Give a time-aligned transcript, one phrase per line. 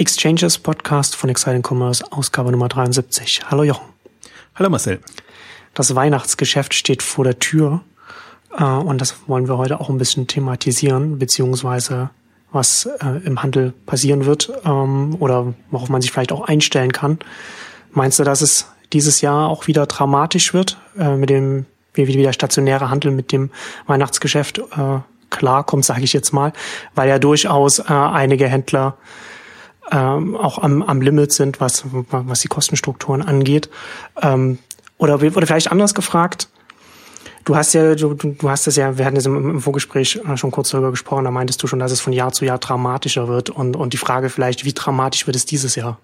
[0.00, 3.42] Exchanges Podcast von Exciting Commerce, Ausgabe Nummer 73.
[3.50, 3.86] Hallo Jochen.
[4.54, 4.98] Hallo Marcel.
[5.74, 7.82] Das Weihnachtsgeschäft steht vor der Tür
[8.56, 12.08] äh, und das wollen wir heute auch ein bisschen thematisieren, beziehungsweise
[12.50, 17.18] was äh, im Handel passieren wird ähm, oder worauf man sich vielleicht auch einstellen kann.
[17.92, 22.22] Meinst du, dass es dieses Jahr auch wieder dramatisch wird äh, mit dem wie, wie
[22.22, 23.50] der stationäre Handel mit dem
[23.86, 26.54] Weihnachtsgeschäft äh, klarkommt, sage ich jetzt mal,
[26.94, 28.96] weil ja durchaus äh, einige Händler
[29.90, 33.70] ähm, auch am, am Limit sind, was, was die Kostenstrukturen angeht.
[34.22, 34.58] Ähm,
[34.98, 36.48] oder, oder vielleicht anders gefragt,
[37.44, 40.70] du hast ja, du, du hast es ja, wir hatten es im, Vorgespräch schon kurz
[40.70, 43.76] darüber gesprochen, da meintest du schon, dass es von Jahr zu Jahr dramatischer wird und,
[43.76, 45.98] und die Frage vielleicht, wie dramatisch wird es dieses Jahr?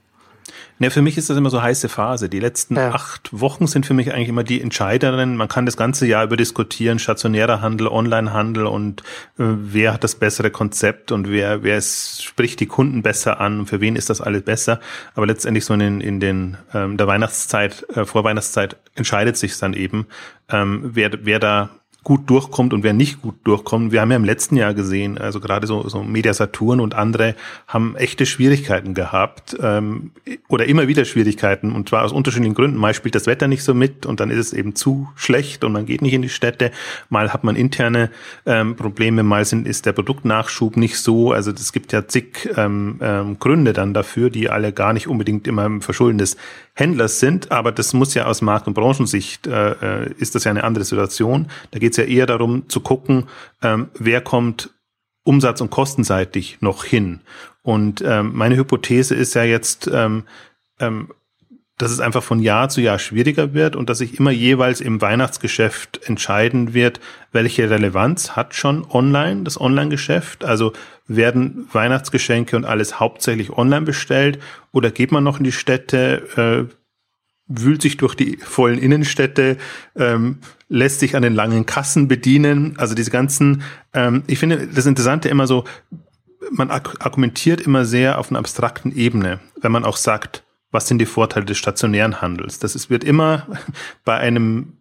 [0.78, 2.28] Ja, für mich ist das immer so heiße Phase.
[2.28, 2.91] Die letzten ja.
[2.91, 5.37] acht Wochen sind für mich eigentlich immer die entscheidenden.
[5.37, 9.05] Man kann das ganze Jahr über diskutieren, stationärer Handel, Onlinehandel und äh,
[9.38, 13.66] wer hat das bessere Konzept und wer, wer es, spricht die Kunden besser an und
[13.66, 14.80] für wen ist das alles besser.
[15.14, 20.06] Aber letztendlich so in, in den ähm, der Weihnachtszeit, äh, Vorweihnachtszeit entscheidet sich dann eben,
[20.50, 21.70] ähm, wer, wer da
[22.07, 23.91] gut durchkommt und wer nicht gut durchkommt.
[23.91, 27.35] Wir haben ja im letzten Jahr gesehen, also gerade so, so Media Saturn und andere
[27.67, 30.12] haben echte Schwierigkeiten gehabt ähm,
[30.47, 32.77] oder immer wieder Schwierigkeiten und zwar aus unterschiedlichen Gründen.
[32.77, 35.73] Mal spielt das Wetter nicht so mit und dann ist es eben zu schlecht und
[35.73, 36.71] man geht nicht in die Städte.
[37.09, 38.11] Mal hat man interne
[38.47, 41.33] ähm, Probleme, mal sind, ist der Produktnachschub nicht so.
[41.33, 45.49] Also es gibt ja zig ähm, ähm, Gründe dann dafür, die alle gar nicht unbedingt
[45.49, 46.37] immer im Verschulden des
[46.78, 50.50] Händlers sind, aber das muss ja aus Markt- und Branchensicht, äh, äh ist das ja
[50.50, 51.48] eine andere Situation.
[51.70, 53.24] Da geht es ja eher darum zu gucken,
[53.62, 54.70] ähm, wer kommt
[55.24, 57.20] umsatz- und kostenseitig noch hin.
[57.62, 60.24] Und ähm, meine Hypothese ist ja jetzt, ähm,
[60.78, 61.08] ähm,
[61.78, 65.00] dass es einfach von Jahr zu Jahr schwieriger wird und dass sich immer jeweils im
[65.00, 67.00] Weihnachtsgeschäft entscheiden wird,
[67.32, 70.44] welche Relevanz hat schon online das Online-Geschäft.
[70.44, 70.74] Also
[71.09, 74.39] werden Weihnachtsgeschenke und alles hauptsächlich online bestellt
[74.73, 76.75] oder geht man noch in die Städte, äh,
[77.49, 79.57] wühlt sich durch die vollen Innenstädte,
[79.95, 82.75] ähm, lässt sich an den langen Kassen bedienen.
[82.77, 83.62] Also diese ganzen,
[83.95, 85.65] ähm, ich finde das Interessante immer so,
[86.50, 91.06] man argumentiert immer sehr auf einer abstrakten Ebene, wenn man auch sagt, was sind die
[91.06, 92.59] Vorteile des stationären Handels?
[92.59, 93.47] Das ist, wird immer
[94.05, 94.75] bei einem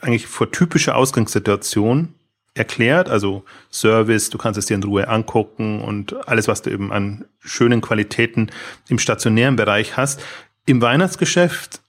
[0.00, 2.14] eigentlich vor typischer Ausgangssituation
[2.58, 6.92] erklärt, also Service, du kannst es dir in Ruhe angucken und alles, was du eben
[6.92, 8.50] an schönen Qualitäten
[8.88, 10.20] im stationären Bereich hast.
[10.66, 11.80] Im Weihnachtsgeschäft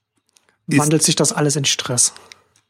[0.68, 2.14] wandelt sich das alles in Stress.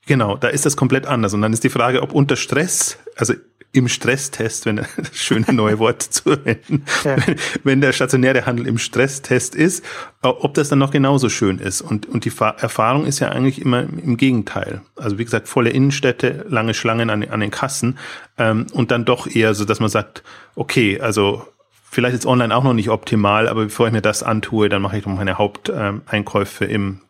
[0.09, 1.35] Genau, da ist das komplett anders.
[1.35, 3.35] Und dann ist die Frage, ob unter Stress, also
[3.73, 7.15] im Stresstest, wenn das schöne neue Wort zu verwenden, ja.
[7.15, 9.85] wenn, wenn, der stationäre Handel im Stresstest ist,
[10.23, 11.81] ob das dann noch genauso schön ist.
[11.81, 14.81] Und, und die Erfahrung ist ja eigentlich immer im Gegenteil.
[14.95, 17.99] Also wie gesagt, volle Innenstädte, lange Schlangen an, an den Kassen
[18.39, 20.23] ähm, und dann doch eher so, dass man sagt,
[20.55, 21.45] okay, also
[21.83, 24.97] vielleicht ist online auch noch nicht optimal, aber bevor ich mir das antue, dann mache
[24.97, 27.01] ich doch meine Haupteinkäufe ähm, im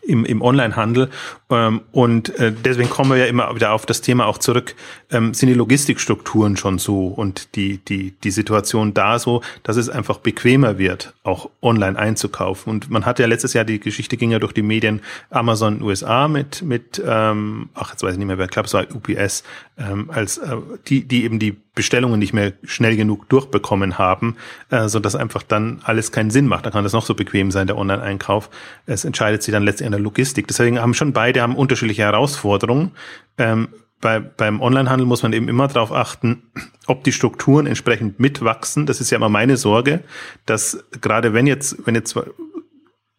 [0.00, 1.10] im, im Onlinehandel.
[1.50, 4.74] Ähm, und äh, deswegen kommen wir ja immer wieder auf das Thema auch zurück.
[5.10, 9.88] Ähm, sind die Logistikstrukturen schon so und die, die, die Situation da so, dass es
[9.88, 12.70] einfach bequemer wird, auch online einzukaufen?
[12.70, 16.28] Und man hat ja letztes Jahr, die Geschichte ging ja durch die Medien, Amazon USA
[16.28, 19.44] mit, mit ähm, ach, jetzt weiß ich nicht mehr, wer klappt, so UPS,
[19.78, 20.56] ähm, als äh,
[20.88, 24.36] die, die eben die Bestellungen nicht mehr schnell genug durchbekommen haben,
[24.70, 26.66] äh, so dass einfach dann alles keinen Sinn macht.
[26.66, 28.50] Da kann das noch so bequem sein, der Online-Einkauf.
[28.86, 30.46] Es entscheidet sich dann letztendlich in der Logistik.
[30.46, 32.92] Deswegen haben schon beide haben unterschiedliche Herausforderungen.
[33.38, 33.68] Ähm,
[34.02, 36.42] bei, beim Onlinehandel muss man eben immer darauf achten,
[36.86, 38.84] ob die Strukturen entsprechend mitwachsen.
[38.84, 40.02] Das ist ja immer meine Sorge,
[40.44, 42.18] dass gerade wenn jetzt, wenn jetzt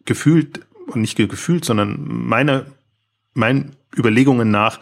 [0.06, 2.66] gefühlt, und nicht gefühlt, sondern meine,
[3.34, 4.80] meinen Überlegungen nach,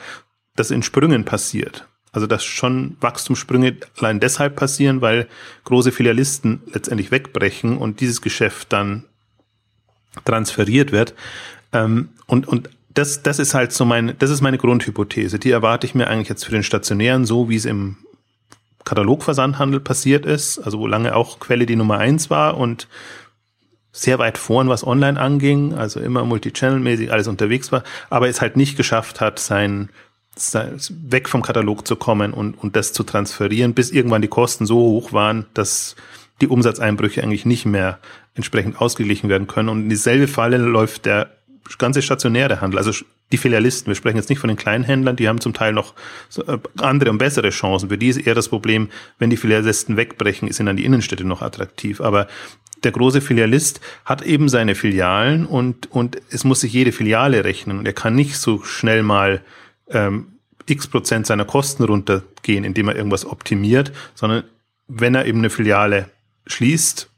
[0.56, 1.88] das in Sprüngen passiert.
[2.11, 5.27] Also dass schon Wachstumssprünge allein deshalb passieren, weil
[5.63, 9.05] große Filialisten letztendlich wegbrechen und dieses Geschäft dann
[10.25, 11.13] transferiert wird.
[11.72, 15.39] Ähm, und, und das, das ist halt so mein, das ist meine Grundhypothese.
[15.39, 17.97] Die erwarte ich mir eigentlich jetzt für den stationären, so wie es im
[18.83, 22.88] Katalogversandhandel passiert ist, also wo lange auch Quelle die Nummer eins war und
[23.91, 28.55] sehr weit vorn, was online anging, also immer multichannel-mäßig alles unterwegs war, aber es halt
[28.55, 29.90] nicht geschafft hat, sein, sein
[30.35, 34.78] weg vom Katalog zu kommen und, und das zu transferieren, bis irgendwann die Kosten so
[34.78, 35.95] hoch waren, dass
[36.39, 37.99] die Umsatzeinbrüche eigentlich nicht mehr
[38.33, 39.69] entsprechend ausgeglichen werden können.
[39.69, 41.31] Und in dieselbe Falle läuft der
[41.78, 42.91] ganze stationäre Handel, also
[43.31, 45.93] die Filialisten, wir sprechen jetzt nicht von den kleinen Händlern, die haben zum Teil noch
[46.45, 47.89] äh, andere und bessere Chancen.
[47.89, 48.89] Für die ist eher das Problem,
[49.19, 52.01] wenn die Filialisten wegbrechen, sind dann die Innenstädte noch attraktiv.
[52.01, 52.28] Aber
[52.83, 57.79] der große Filialist hat eben seine Filialen und, und es muss sich jede Filiale rechnen.
[57.79, 59.41] Und er kann nicht so schnell mal
[59.91, 60.28] ähm,
[60.67, 64.43] x Prozent seiner Kosten runtergehen, indem er irgendwas optimiert, sondern
[64.88, 66.09] wenn er eben eine Filiale
[66.47, 67.09] schließt,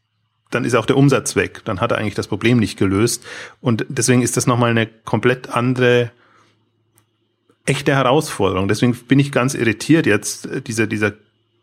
[0.51, 1.61] dann ist auch der Umsatz weg.
[1.65, 3.23] Dann hat er eigentlich das Problem nicht gelöst.
[3.61, 6.11] Und deswegen ist das nochmal eine komplett andere,
[7.65, 8.67] echte Herausforderung.
[8.67, 11.13] Deswegen bin ich ganz irritiert jetzt, äh, dieser, dieser,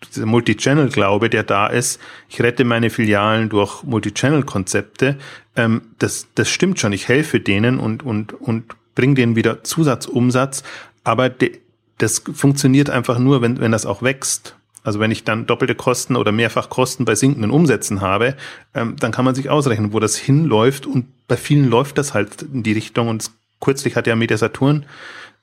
[0.09, 2.01] dieser Multi-Channel-Glaube, der da ist.
[2.29, 5.19] Ich rette meine Filialen durch Multi-Channel-Konzepte.
[5.57, 6.93] Ähm, das, das stimmt schon.
[6.93, 8.65] Ich helfe denen und, und, und
[8.95, 10.63] bringe denen wieder Zusatzumsatz.
[11.11, 11.59] Aber de,
[11.99, 14.55] das funktioniert einfach nur, wenn, wenn das auch wächst.
[14.85, 18.37] Also wenn ich dann doppelte Kosten oder mehrfach Kosten bei sinkenden Umsätzen habe,
[18.75, 20.87] ähm, dann kann man sich ausrechnen, wo das hinläuft.
[20.87, 23.09] Und bei vielen läuft das halt in die Richtung.
[23.09, 24.87] Und kürzlich hat ja Media Saturn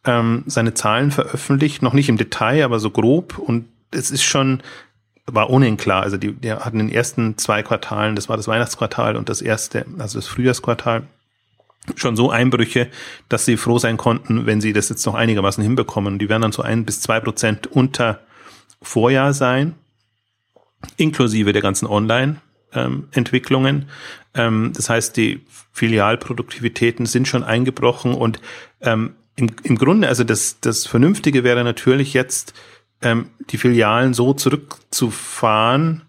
[0.05, 3.37] ähm, seine Zahlen veröffentlicht, noch nicht im Detail, aber so grob.
[3.37, 4.61] Und es ist schon,
[5.25, 6.03] war ohnehin klar.
[6.03, 9.41] Also die, die hatten in den ersten zwei Quartalen, das war das Weihnachtsquartal und das
[9.41, 11.03] erste, also das Frühjahrsquartal,
[11.95, 12.89] schon so Einbrüche,
[13.29, 16.19] dass sie froh sein konnten, wenn sie das jetzt noch einigermaßen hinbekommen.
[16.19, 18.21] Die werden dann so ein bis zwei Prozent unter
[18.81, 19.75] Vorjahr sein,
[20.97, 23.89] inklusive der ganzen Online-Entwicklungen.
[24.33, 25.41] Ähm, das heißt, die
[25.71, 28.39] Filialproduktivitäten sind schon eingebrochen und
[28.81, 32.55] ähm, im, Grunde, also das, das Vernünftige wäre natürlich jetzt,
[33.03, 36.01] ähm, die Filialen so zurückzufahren,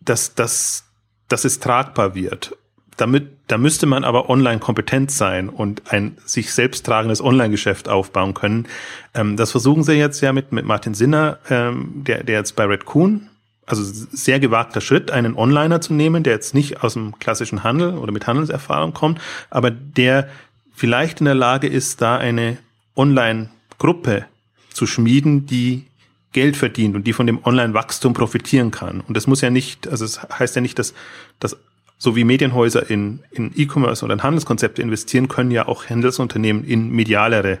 [0.00, 0.90] dass, dass,
[1.28, 2.56] dass es tragbar wird
[3.00, 8.34] damit, da müsste man aber online kompetent sein und ein sich selbst tragendes Online-Geschäft aufbauen
[8.34, 8.66] können.
[9.14, 12.64] Ähm, das versuchen sie jetzt ja mit, mit Martin Sinner, ähm, der, der jetzt bei
[12.64, 13.28] Red Coon,
[13.66, 17.96] also sehr gewagter Schritt, einen Onliner zu nehmen, der jetzt nicht aus dem klassischen Handel
[17.96, 20.28] oder mit Handelserfahrung kommt, aber der
[20.74, 22.58] vielleicht in der Lage ist, da eine
[22.96, 24.26] Online-Gruppe
[24.72, 25.86] zu schmieden, die
[26.32, 29.00] Geld verdient und die von dem Online-Wachstum profitieren kann.
[29.00, 30.94] Und das muss ja nicht, also es das heißt ja nicht, dass,
[31.40, 31.56] dass
[32.00, 36.90] so wie Medienhäuser in, in E-Commerce oder in Handelskonzepte investieren, können ja auch Handelsunternehmen in
[36.90, 37.58] medialere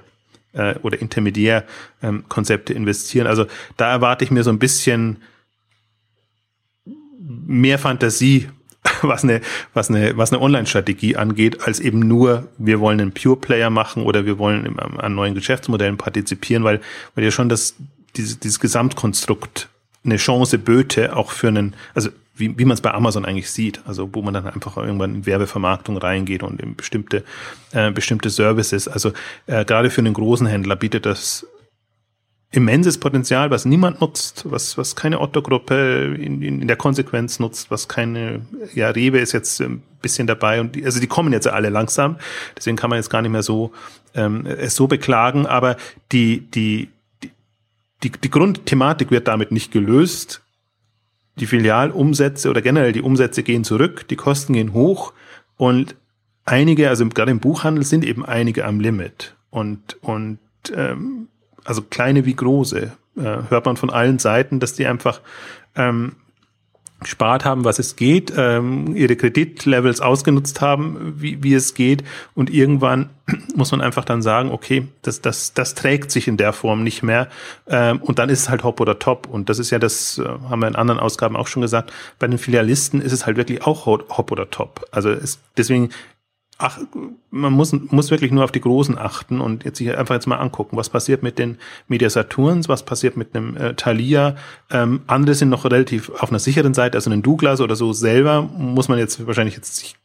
[0.54, 3.26] äh, oder Intermediärkonzepte ähm, investieren.
[3.26, 3.44] Also
[3.76, 5.18] da erwarte ich mir so ein bisschen
[7.18, 8.48] mehr Fantasie,
[9.02, 9.42] was eine,
[9.74, 14.24] was eine, was eine Online-Strategie angeht, als eben nur, wir wollen einen Pure-Player machen oder
[14.24, 16.80] wir wollen an neuen Geschäftsmodellen partizipieren, weil,
[17.14, 17.74] weil ja schon das,
[18.16, 19.68] dieses, dieses Gesamtkonstrukt
[20.04, 23.80] eine Chance böte, auch für einen, also wie, wie man es bei Amazon eigentlich sieht,
[23.84, 27.24] also wo man dann einfach irgendwann in Werbevermarktung reingeht und in bestimmte,
[27.72, 28.88] äh, bestimmte Services.
[28.88, 29.12] Also
[29.46, 31.46] äh, gerade für einen großen Händler bietet das
[32.52, 37.70] immenses Potenzial, was niemand nutzt, was, was keine Otto-Gruppe in, in, in der Konsequenz nutzt,
[37.70, 38.40] was keine,
[38.74, 42.16] ja, Rewe ist jetzt ein bisschen dabei und die, also die kommen jetzt alle langsam,
[42.56, 43.72] deswegen kann man jetzt gar nicht mehr so
[44.14, 45.76] ähm, es so beklagen, aber
[46.10, 46.88] die, die,
[48.02, 50.42] die, die Grundthematik wird damit nicht gelöst.
[51.36, 55.12] Die Filialumsätze oder generell die Umsätze gehen zurück, die Kosten gehen hoch
[55.56, 55.96] und
[56.44, 59.36] einige, also gerade im Buchhandel sind eben einige am Limit.
[59.50, 60.38] Und und
[60.74, 61.28] ähm,
[61.64, 65.20] also kleine wie große äh, hört man von allen Seiten, dass die einfach
[65.76, 66.16] ähm,
[67.00, 72.04] gespart haben, was es geht, ähm, ihre Kreditlevels ausgenutzt haben, wie, wie es geht.
[72.34, 73.10] Und irgendwann
[73.54, 77.02] muss man einfach dann sagen, okay, das, das, das trägt sich in der Form nicht
[77.02, 77.28] mehr.
[77.66, 79.26] Ähm, und dann ist es halt hopp oder top.
[79.26, 82.26] Und das ist ja das, äh, haben wir in anderen Ausgaben auch schon gesagt, bei
[82.26, 84.86] den Filialisten ist es halt wirklich auch hopp oder top.
[84.90, 85.90] Also es, deswegen
[86.60, 86.78] ach,
[87.30, 90.36] man muss, muss wirklich nur auf die Großen achten und jetzt sich einfach jetzt mal
[90.36, 91.56] angucken, was passiert mit den
[91.88, 94.36] Media Saturns, was passiert mit einem äh, Thalia.
[94.70, 98.42] Ähm, andere sind noch relativ auf einer sicheren Seite, also einen Douglas oder so selber
[98.42, 99.96] muss man jetzt wahrscheinlich jetzt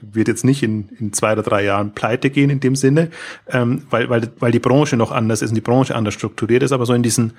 [0.00, 3.10] wird jetzt nicht in, in zwei oder drei Jahren pleite gehen in dem Sinne,
[3.48, 6.72] ähm, weil, weil, weil die Branche noch anders ist und die Branche anders strukturiert ist,
[6.72, 7.32] aber so in diesen,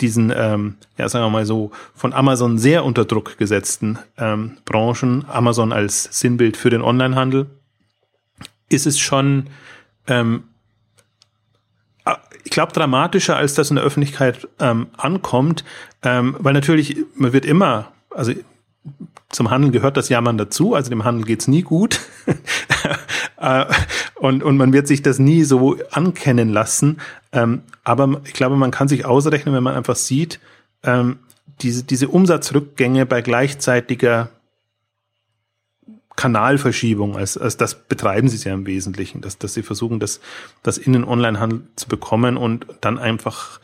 [0.00, 5.24] diesen ähm, ja sagen wir mal so, von Amazon sehr unter Druck gesetzten ähm, Branchen,
[5.28, 7.46] Amazon als Sinnbild für den Onlinehandel,
[8.68, 9.48] ist es schon,
[10.06, 10.44] ähm,
[12.44, 15.64] ich glaube, dramatischer, als das in der Öffentlichkeit ähm, ankommt,
[16.02, 18.32] ähm, weil natürlich, man wird immer, also
[19.30, 22.00] zum Handeln gehört das Jammern dazu, also dem Handel geht's nie gut.
[23.38, 23.66] Äh,
[24.14, 27.02] und, und man wird sich das nie so ankennen lassen.
[27.32, 30.40] Ähm, aber ich glaube, man kann sich ausrechnen, wenn man einfach sieht,
[30.82, 31.18] ähm,
[31.60, 34.30] diese, diese Umsatzrückgänge bei gleichzeitiger
[36.16, 40.20] Kanalverschiebung, als, als das betreiben sie ja im Wesentlichen, dass, dass sie versuchen, das,
[40.62, 43.60] das in den Onlinehandel zu bekommen und dann einfach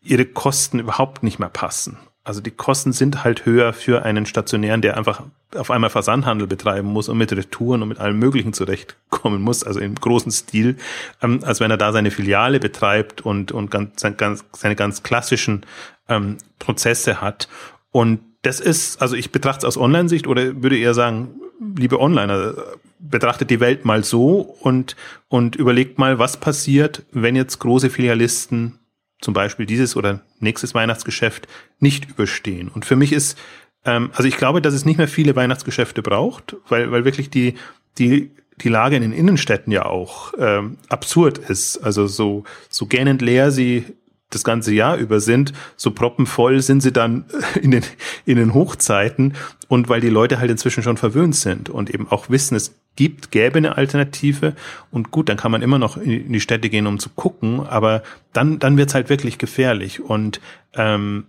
[0.00, 1.98] ihre Kosten überhaupt nicht mehr passen.
[2.22, 5.22] Also die Kosten sind halt höher für einen Stationären, der einfach
[5.54, 9.80] auf einmal Versandhandel betreiben muss und mit Retouren und mit allem Möglichen zurechtkommen muss, also
[9.80, 10.76] im großen Stil,
[11.22, 15.64] ähm, als wenn er da seine Filiale betreibt und, und ganz, ganz, seine ganz klassischen
[16.08, 17.48] ähm, Prozesse hat.
[17.90, 21.30] Und das ist, also ich betrachte es aus Online-Sicht oder würde eher sagen,
[21.76, 22.54] liebe Onliner,
[22.98, 24.96] betrachtet die Welt mal so und,
[25.28, 28.78] und überlegt mal, was passiert, wenn jetzt große Filialisten
[29.20, 31.48] zum Beispiel dieses oder nächstes Weihnachtsgeschäft
[31.80, 32.68] nicht überstehen.
[32.68, 33.38] Und für mich ist
[33.84, 37.54] Ähm, also ich glaube, dass es nicht mehr viele Weihnachtsgeschäfte braucht, weil, weil wirklich die,
[37.96, 41.78] die, die Lage in den Innenstädten ja auch ähm, absurd ist.
[41.78, 43.84] Also so, so gähnend leer sie
[44.30, 47.24] das ganze Jahr über sind, so proppenvoll sind sie dann
[47.62, 47.84] in den,
[48.26, 49.34] in den Hochzeiten
[49.68, 53.30] und weil die Leute halt inzwischen schon verwöhnt sind und eben auch wissen, es gibt,
[53.30, 54.54] gäbe eine Alternative
[54.90, 58.02] und gut, dann kann man immer noch in die Städte gehen, um zu gucken, aber
[58.32, 60.40] dann, dann wird's halt wirklich gefährlich und
[60.74, 61.26] ähm,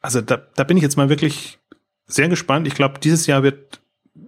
[0.00, 1.58] also da, da bin ich jetzt mal wirklich
[2.06, 2.66] sehr gespannt.
[2.66, 3.80] Ich glaube, dieses Jahr wird,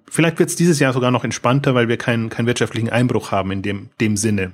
[0.08, 3.60] vielleicht wird's dieses Jahr sogar noch entspannter, weil wir keinen, keinen wirtschaftlichen Einbruch haben in
[3.60, 4.52] dem, dem Sinne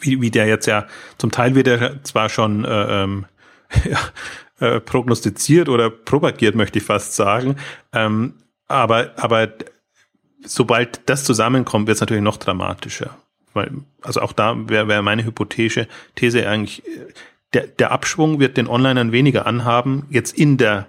[0.00, 0.86] wie, wie der jetzt ja,
[1.18, 3.26] zum Teil wird er zwar schon äh, ähm,
[4.60, 7.56] äh, prognostiziert oder propagiert, möchte ich fast sagen,
[7.92, 8.34] ähm,
[8.66, 9.48] aber, aber
[10.44, 13.16] sobald das zusammenkommt, wird es natürlich noch dramatischer.
[13.54, 13.70] Weil,
[14.02, 17.12] also auch da wäre wär meine Hypothese These eigentlich, äh,
[17.54, 20.86] der, der Abschwung wird den Onlinern weniger anhaben, jetzt in der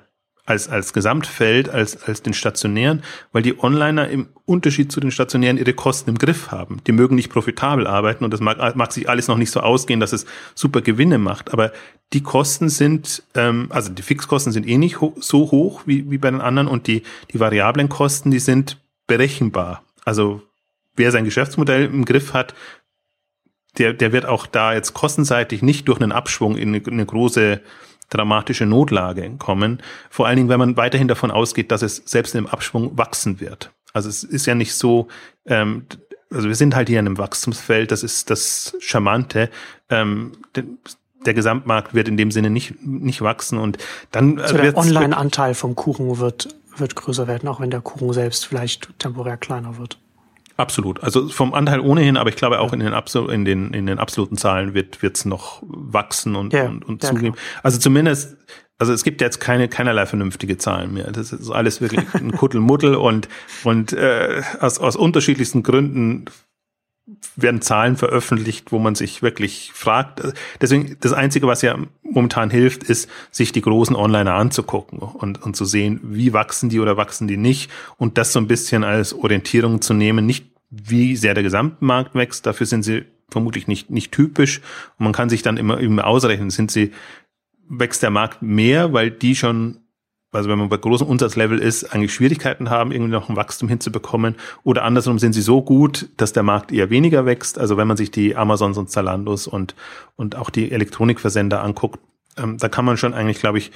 [0.49, 5.57] als, als Gesamtfeld, als, als den stationären, weil die Onliner im Unterschied zu den stationären
[5.57, 6.81] ihre Kosten im Griff haben.
[6.87, 9.99] Die mögen nicht profitabel arbeiten und das mag, mag sich alles noch nicht so ausgehen,
[9.99, 10.25] dass es
[10.55, 11.53] super Gewinne macht.
[11.53, 11.71] Aber
[12.13, 16.17] die Kosten sind, ähm, also die Fixkosten sind eh nicht ho so hoch wie, wie
[16.17, 19.83] bei den anderen und die, die variablen Kosten, die sind berechenbar.
[20.03, 20.41] Also
[20.95, 22.55] wer sein Geschäftsmodell im Griff hat,
[23.77, 27.61] der, der wird auch da jetzt kostenseitig nicht durch einen Abschwung in eine, eine große
[28.09, 29.81] dramatische Notlage kommen.
[30.09, 33.71] Vor allen Dingen, wenn man weiterhin davon ausgeht, dass es selbst im Abschwung wachsen wird.
[33.93, 35.07] Also es ist ja nicht so,
[35.45, 35.85] ähm,
[36.31, 39.49] also wir sind halt hier in einem Wachstumsfeld, das ist das Charmante.
[39.89, 40.33] Ähm,
[41.25, 43.77] der Gesamtmarkt wird in dem Sinne nicht, nicht wachsen und
[44.11, 44.39] dann.
[44.39, 48.97] Also der Online-Anteil vom Kuchen wird, wird größer werden, auch wenn der Kuchen selbst vielleicht
[48.99, 49.99] temporär kleiner wird.
[50.59, 51.01] Absolut.
[51.01, 53.97] Also vom Anteil ohnehin, aber ich glaube auch in den, Absol in den, in den
[53.97, 57.35] absoluten Zahlen wird es noch wachsen und, ja, und, und zugeben.
[57.63, 58.35] Also zumindest,
[58.77, 61.11] also es gibt jetzt keine keinerlei vernünftige Zahlen mehr.
[61.11, 63.29] Das ist alles wirklich ein Kuddelmuddel und,
[63.63, 66.25] und äh, aus, aus unterschiedlichsten Gründen
[67.35, 70.21] werden Zahlen veröffentlicht, wo man sich wirklich fragt.
[70.61, 75.55] Deswegen, das Einzige, was ja momentan hilft, ist, sich die großen Onliner anzugucken und, und
[75.55, 79.13] zu sehen, wie wachsen die oder wachsen die nicht und das so ein bisschen als
[79.13, 84.11] Orientierung zu nehmen, nicht wie sehr der Gesamtmarkt wächst, dafür sind sie vermutlich nicht, nicht
[84.11, 84.61] typisch
[84.97, 86.91] und man kann sich dann immer, immer ausrechnen, sind sie,
[87.67, 89.78] wächst der Markt mehr, weil die schon
[90.31, 94.35] also wenn man bei großem Umsatzlevel ist, eigentlich Schwierigkeiten haben, irgendwie noch ein Wachstum hinzubekommen.
[94.63, 97.57] Oder andersrum sind sie so gut, dass der Markt eher weniger wächst.
[97.57, 99.75] Also wenn man sich die Amazons und Zalandos und,
[100.15, 101.99] und auch die Elektronikversender anguckt,
[102.37, 103.71] ähm, da kann man schon eigentlich, glaube ich,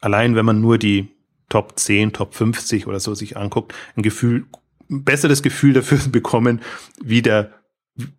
[0.00, 1.08] allein wenn man nur die
[1.50, 4.46] Top 10, Top 50 oder so sich anguckt, ein Gefühl,
[4.90, 6.60] ein besseres Gefühl dafür bekommen,
[7.02, 7.52] wie der,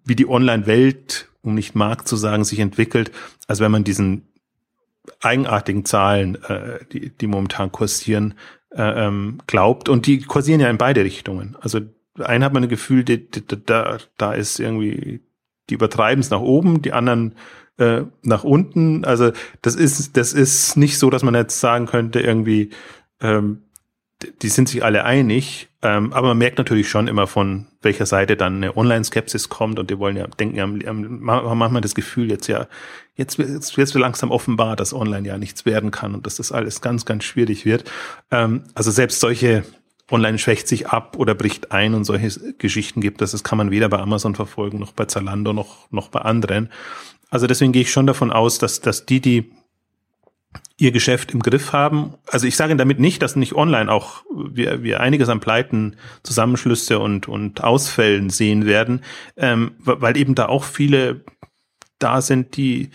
[0.05, 3.12] wie die Online-Welt, um nicht Markt zu sagen, sich entwickelt,
[3.48, 4.28] als wenn man diesen
[5.22, 8.36] eigenartigen Zahlen, äh, die, die momentan kursieren,
[8.72, 9.89] äh, ähm, glaubt.
[9.89, 11.58] Und die kursieren ja in beide Richtungen.
[11.62, 11.82] Also
[12.20, 15.22] einen hat man ein Gefühl, die, die, da, da ist irgendwie,
[15.70, 17.36] die übertreiben es nach oben, die anderen
[17.78, 19.06] äh, nach unten.
[19.06, 22.72] Also das ist, das ist nicht so, dass man jetzt sagen könnte, irgendwie,
[23.22, 23.63] ähm,
[24.42, 28.36] die sind sich alle einig, ähm, aber man merkt natürlich schon immer von welcher Seite
[28.36, 32.48] dann eine Online-Skepsis kommt und die wollen ja denken, ja, haben manchmal das Gefühl jetzt
[32.48, 32.67] ja,
[33.15, 36.81] jetzt, jetzt wird langsam offenbar, dass online ja nichts werden kann und dass das alles
[36.81, 37.89] ganz, ganz schwierig wird.
[38.29, 39.63] Ähm, also selbst solche
[40.12, 43.31] Online schwächt sich ab oder bricht ein und solche Geschichten gibt es.
[43.31, 46.69] Das kann man weder bei Amazon verfolgen, noch bei Zalando, noch, noch bei anderen.
[47.29, 49.51] Also deswegen gehe ich schon davon aus, dass, dass die, die
[50.79, 52.15] ihr Geschäft im Griff haben.
[52.25, 57.00] Also ich sage damit nicht, dass nicht online auch wir, wir einiges an Pleiten, Zusammenschlüsse
[57.00, 59.01] und, und Ausfällen sehen werden,
[59.36, 61.25] ähm, weil eben da auch viele
[62.00, 62.91] da sind, die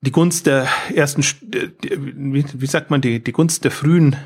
[0.00, 4.16] die Gunst der ersten, wie, wie sagt man, die, die Gunst der frühen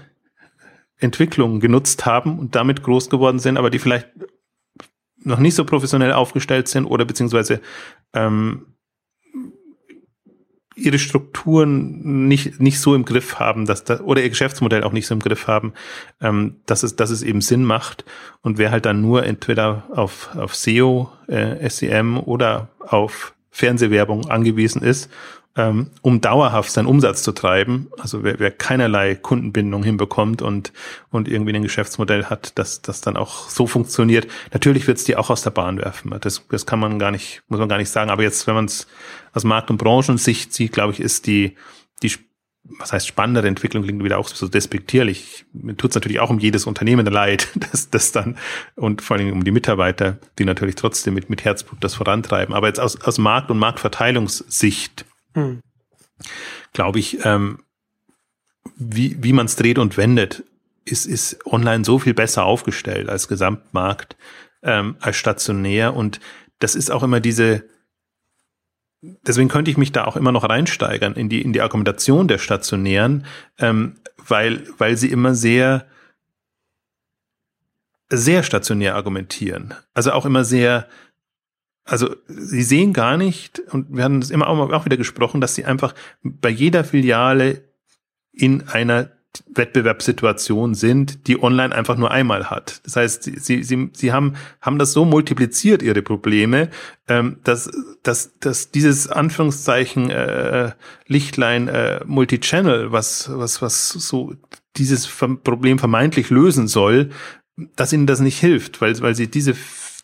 [0.99, 4.09] Entwicklung genutzt haben und damit groß geworden sind, aber die vielleicht
[5.25, 7.61] noch nicht so professionell aufgestellt sind oder beziehungsweise
[8.13, 8.72] ähm,
[10.75, 15.07] ihre Strukturen nicht, nicht so im Griff haben, dass da, oder ihr Geschäftsmodell auch nicht
[15.07, 15.73] so im Griff haben,
[16.21, 18.05] ähm, dass, es, dass es eben Sinn macht.
[18.41, 24.83] Und wer halt dann nur entweder auf, auf SEO, äh, SEM oder auf Fernsehwerbung angewiesen
[24.83, 25.11] ist
[25.57, 27.89] ähm, um dauerhaft seinen Umsatz zu treiben.
[27.99, 30.73] Also wer, wer keinerlei Kundenbindung hinbekommt und,
[31.11, 34.27] und irgendwie ein Geschäftsmodell hat, das, das dann auch so funktioniert.
[34.53, 36.15] Natürlich wird es die auch aus der Bahn werfen.
[36.21, 38.11] Das, das kann man gar nicht, muss man gar nicht sagen.
[38.11, 38.87] Aber jetzt, wenn man es
[39.35, 41.57] aus Markt- und Branchensicht sieht, glaube ich, ist die,
[42.03, 42.13] die
[42.79, 45.45] was heißt spannendere Entwicklung klingt wieder auch so despektierlich.
[45.53, 48.39] Mir tut es natürlich auch um jedes Unternehmen leid, dass das dann
[48.77, 52.55] und vor allem um die Mitarbeiter, die natürlich trotzdem mit, mit Herzblut das vorantreiben.
[52.55, 55.05] Aber jetzt aus, aus Markt- und Marktverteilungssicht
[55.35, 55.61] hm.
[56.73, 57.59] glaube ich, ähm,
[58.77, 60.45] wie, wie man es dreht und wendet,
[60.85, 64.17] ist, ist online so viel besser aufgestellt als Gesamtmarkt,
[64.63, 65.95] ähm, als stationär.
[65.95, 66.21] Und
[66.59, 67.65] das ist auch immer diese,
[69.03, 72.39] deswegen könnte ich mich da auch immer noch reinsteigern in die, in die Argumentation der
[72.39, 73.27] Stationären,
[73.59, 75.87] ähm, weil, weil sie immer sehr,
[78.09, 79.75] sehr stationär argumentieren.
[79.95, 80.89] Also auch immer sehr,
[81.85, 85.65] also sie sehen gar nicht, und wir haben das immer auch, wieder gesprochen, dass sie
[85.65, 87.65] einfach bei jeder Filiale
[88.33, 89.11] in einer
[89.55, 92.83] Wettbewerbssituation sind, die online einfach nur einmal hat.
[92.85, 96.69] Das heißt, sie, sie, sie haben, haben das so multipliziert, ihre Probleme,
[97.09, 97.71] ähm, dass,
[98.03, 100.73] dass, dass dieses Anführungszeichen äh,
[101.07, 104.35] Lichtlein äh, Multichannel, was, was, was so
[104.77, 107.11] dieses Problem vermeintlich lösen soll,
[107.77, 109.55] dass ihnen das nicht hilft, weil, weil sie diese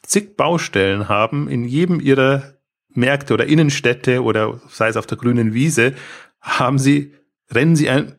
[0.08, 2.54] zig Baustellen haben in jedem ihrer
[2.88, 5.94] Märkte oder Innenstädte oder sei es auf der grünen Wiese,
[6.40, 7.14] haben sie,
[7.50, 8.14] rennen sie ein,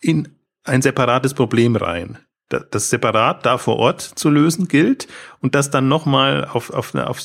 [0.00, 0.28] in
[0.64, 2.18] ein separates Problem rein.
[2.48, 5.06] Das separat da vor Ort zu lösen gilt
[5.40, 7.20] und das dann nochmal auf, auf auf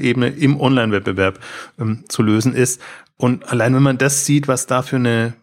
[0.00, 1.38] Ebene im Online-Wettbewerb
[1.78, 2.80] ähm, zu lösen ist.
[3.18, 5.34] Und allein wenn man das sieht, was da für eine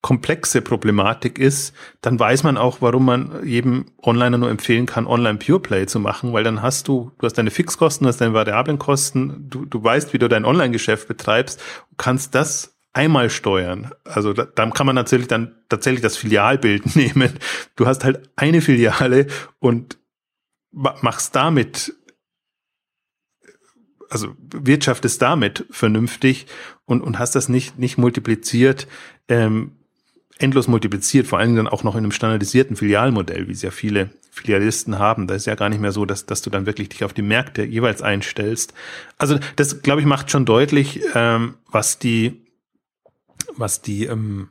[0.00, 5.38] komplexe Problematik ist, dann weiß man auch, warum man jedem Onliner nur empfehlen kann, Online
[5.38, 8.32] Pure Play zu machen, weil dann hast du, du hast deine Fixkosten, du hast deine
[8.32, 11.60] variablen Kosten, du, du weißt, wie du dein Online-Geschäft betreibst,
[11.96, 13.90] kannst das einmal steuern.
[14.04, 17.32] Also da, dann kann man natürlich dann tatsächlich das Filialbild nehmen.
[17.74, 19.26] Du hast halt eine Filiale
[19.58, 19.98] und
[20.70, 21.94] machst damit,
[24.10, 26.46] also wirtschaftest damit vernünftig
[26.84, 28.86] und, und hast das nicht, nicht multipliziert,
[29.28, 29.77] ähm,
[30.38, 33.70] endlos multipliziert, vor allen Dingen dann auch noch in einem standardisierten Filialmodell, wie es ja
[33.70, 35.26] viele Filialisten haben.
[35.26, 37.22] Da ist ja gar nicht mehr so, dass, dass du dann wirklich dich auf die
[37.22, 38.72] Märkte jeweils einstellst.
[39.18, 42.40] Also das, glaube ich, macht schon deutlich, ähm, was die
[43.56, 44.48] was die ähm,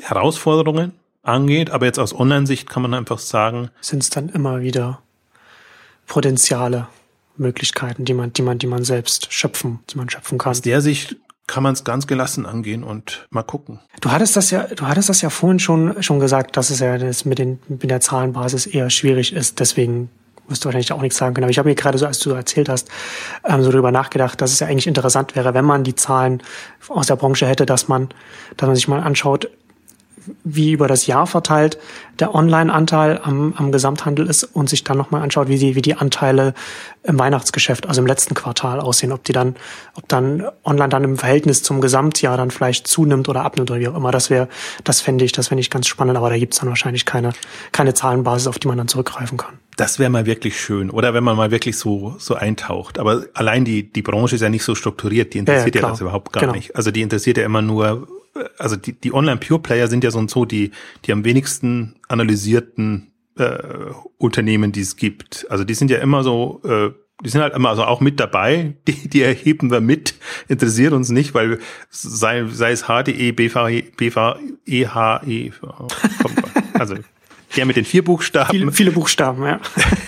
[0.00, 1.70] Herausforderungen angeht.
[1.70, 3.70] Aber jetzt aus Online-Sicht kann man einfach sagen.
[3.80, 5.02] Sind es dann immer wieder
[6.06, 6.88] Potenziale,
[7.36, 10.52] Möglichkeiten, die man, die man, die man selbst schöpfen, die man schöpfen kann.
[10.52, 13.80] Aus der Sicht kann man es ganz gelassen angehen und mal gucken.
[14.00, 16.98] Du hattest das ja, du hattest das ja vorhin schon, schon gesagt, dass es ja
[16.98, 19.60] das mit, den, mit der Zahlenbasis eher schwierig ist.
[19.60, 20.10] Deswegen
[20.48, 21.44] wirst du wahrscheinlich auch nichts sagen können.
[21.44, 22.88] Aber ich habe mir gerade so, als du erzählt hast,
[23.44, 26.42] ähm, so darüber nachgedacht, dass es ja eigentlich interessant wäre, wenn man die Zahlen
[26.88, 28.08] aus der Branche hätte, dass man,
[28.56, 29.48] dass man sich mal anschaut,
[30.44, 31.78] wie über das Jahr verteilt
[32.18, 35.94] der Online-Anteil am, am Gesamthandel ist und sich dann nochmal anschaut, wie die, wie die
[35.94, 36.54] Anteile
[37.02, 39.56] im Weihnachtsgeschäft, also im letzten Quartal aussehen, ob die dann,
[39.94, 43.88] ob dann online dann im Verhältnis zum Gesamtjahr dann vielleicht zunimmt oder abnimmt oder wie
[43.88, 44.12] auch immer.
[44.12, 44.48] Das wäre,
[44.84, 47.32] das fände ich, das fände ich ganz spannend, aber da gibt's dann wahrscheinlich keine,
[47.72, 49.58] keine Zahlenbasis, auf die man dann zurückgreifen kann.
[49.76, 50.90] Das wäre mal wirklich schön.
[50.90, 52.98] Oder wenn man mal wirklich so, so eintaucht.
[52.98, 56.00] Aber allein die, die Branche ist ja nicht so strukturiert, die interessiert ja, ja das
[56.00, 56.54] überhaupt gar genau.
[56.54, 56.74] nicht.
[56.76, 58.08] Also die interessiert ja immer nur,
[58.58, 60.70] also die, die Online-Pure-Player sind ja so und so die,
[61.04, 63.58] die am wenigsten analysierten äh,
[64.18, 65.46] Unternehmen, die es gibt.
[65.50, 66.90] Also die sind ja immer so, äh,
[67.24, 70.14] die sind halt immer also auch mit dabei, die, die erheben wir mit,
[70.48, 71.58] interessiert uns nicht, weil
[71.90, 75.52] sei, sei es HDE, BVE, BVE, HE,
[76.74, 76.96] also
[77.56, 78.50] der mit den vier Buchstaben.
[78.50, 79.60] Viele, viele Buchstaben, ja.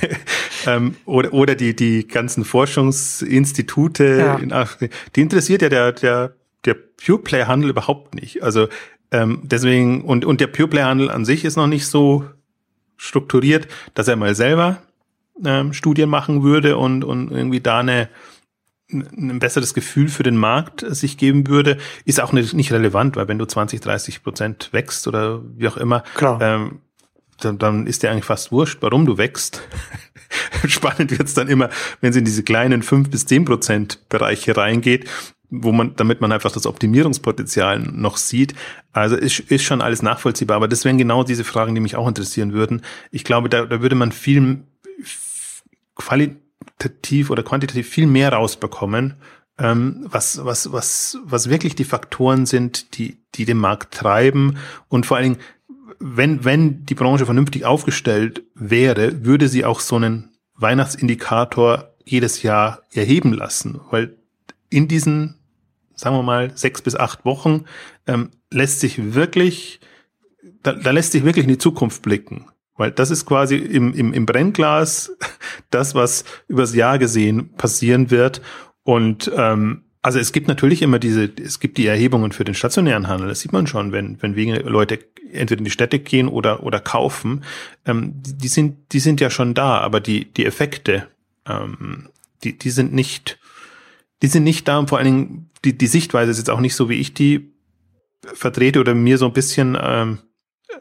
[0.66, 4.34] ähm, oder, oder die, die ganzen Forschungsinstitute ja.
[4.36, 4.94] in Afrika.
[5.16, 6.34] Die interessiert ja der, der
[6.64, 8.42] der Pure Play Handel überhaupt nicht.
[8.42, 8.68] Also
[9.10, 12.24] ähm, deswegen und und der Pure Play Handel an sich ist noch nicht so
[12.96, 14.78] strukturiert, dass er mal selber
[15.44, 18.08] ähm, Studien machen würde und und irgendwie da eine
[18.90, 23.28] ein besseres Gefühl für den Markt sich geben würde, ist auch nicht, nicht relevant, weil
[23.28, 26.40] wenn du 20, 30 Prozent wächst oder wie auch immer, Klar.
[26.40, 26.80] Ähm,
[27.40, 29.62] dann, dann ist dir eigentlich fast wurscht, warum du wächst.
[30.66, 31.70] Spannend wird's dann immer,
[32.00, 35.08] wenn es in diese kleinen fünf bis zehn Prozent Bereiche reingeht
[35.50, 38.54] wo man, damit man einfach das Optimierungspotenzial noch sieht.
[38.92, 40.56] Also ist, ist schon alles nachvollziehbar.
[40.56, 42.82] Aber das wären genau diese Fragen, die mich auch interessieren würden.
[43.10, 44.62] Ich glaube, da, da würde man viel
[45.94, 49.14] qualitativ oder quantitativ viel mehr rausbekommen,
[49.58, 55.06] ähm, was, was, was, was wirklich die Faktoren sind, die, die den Markt treiben und
[55.06, 55.44] vor allen Dingen,
[56.00, 62.82] wenn, wenn die Branche vernünftig aufgestellt wäre, würde sie auch so einen Weihnachtsindikator jedes Jahr
[62.92, 64.16] erheben lassen, weil
[64.70, 65.38] in diesen
[65.98, 67.64] sagen wir mal, sechs bis acht Wochen,
[68.06, 69.80] ähm, lässt sich wirklich,
[70.62, 72.46] da, da lässt sich wirklich in die Zukunft blicken.
[72.76, 75.16] Weil das ist quasi im, im, im Brennglas
[75.70, 78.40] das, was übers Jahr gesehen passieren wird.
[78.84, 83.08] Und ähm, also es gibt natürlich immer diese, es gibt die Erhebungen für den stationären
[83.08, 83.28] Handel.
[83.28, 85.00] Das sieht man schon, wenn, wenn wenige Leute
[85.32, 87.44] entweder in die Städte gehen oder, oder kaufen.
[87.84, 91.08] Ähm, die, die sind, die sind ja schon da, aber die, die Effekte,
[91.46, 92.08] ähm,
[92.44, 93.38] die, die sind nicht,
[94.22, 96.74] die sind nicht da und vor allen Dingen die, die Sichtweise ist jetzt auch nicht
[96.74, 97.52] so, wie ich die
[98.22, 100.18] vertrete oder mir so ein bisschen ähm,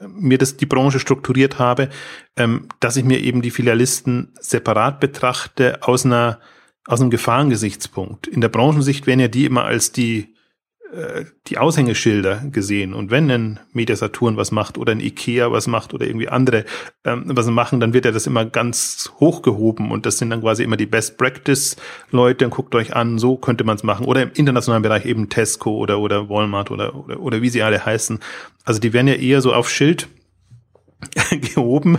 [0.08, 1.90] mir das die Branche strukturiert habe,
[2.36, 6.40] ähm, dass ich mir eben die Filialisten separat betrachte aus einer
[6.88, 8.28] aus einem Gefahrengesichtspunkt.
[8.28, 10.34] In der Branchensicht werden ja die immer als die
[10.92, 12.94] äh, die Aushängeschilder gesehen.
[12.94, 16.64] Und wenn ein Mediasaturn was macht oder ein Ikea was macht oder irgendwie andere
[17.04, 20.64] ähm, was machen, dann wird ja das immer ganz hochgehoben und das sind dann quasi
[20.64, 21.76] immer die Best Practice
[22.12, 24.06] Leute und guckt euch an, so könnte man es machen.
[24.06, 27.86] Oder im internationalen Bereich eben Tesco oder, oder Walmart oder, oder, oder wie sie alle
[27.86, 28.20] heißen.
[28.64, 30.08] Also die werden ja eher so auf Schild
[31.32, 31.98] gehoben.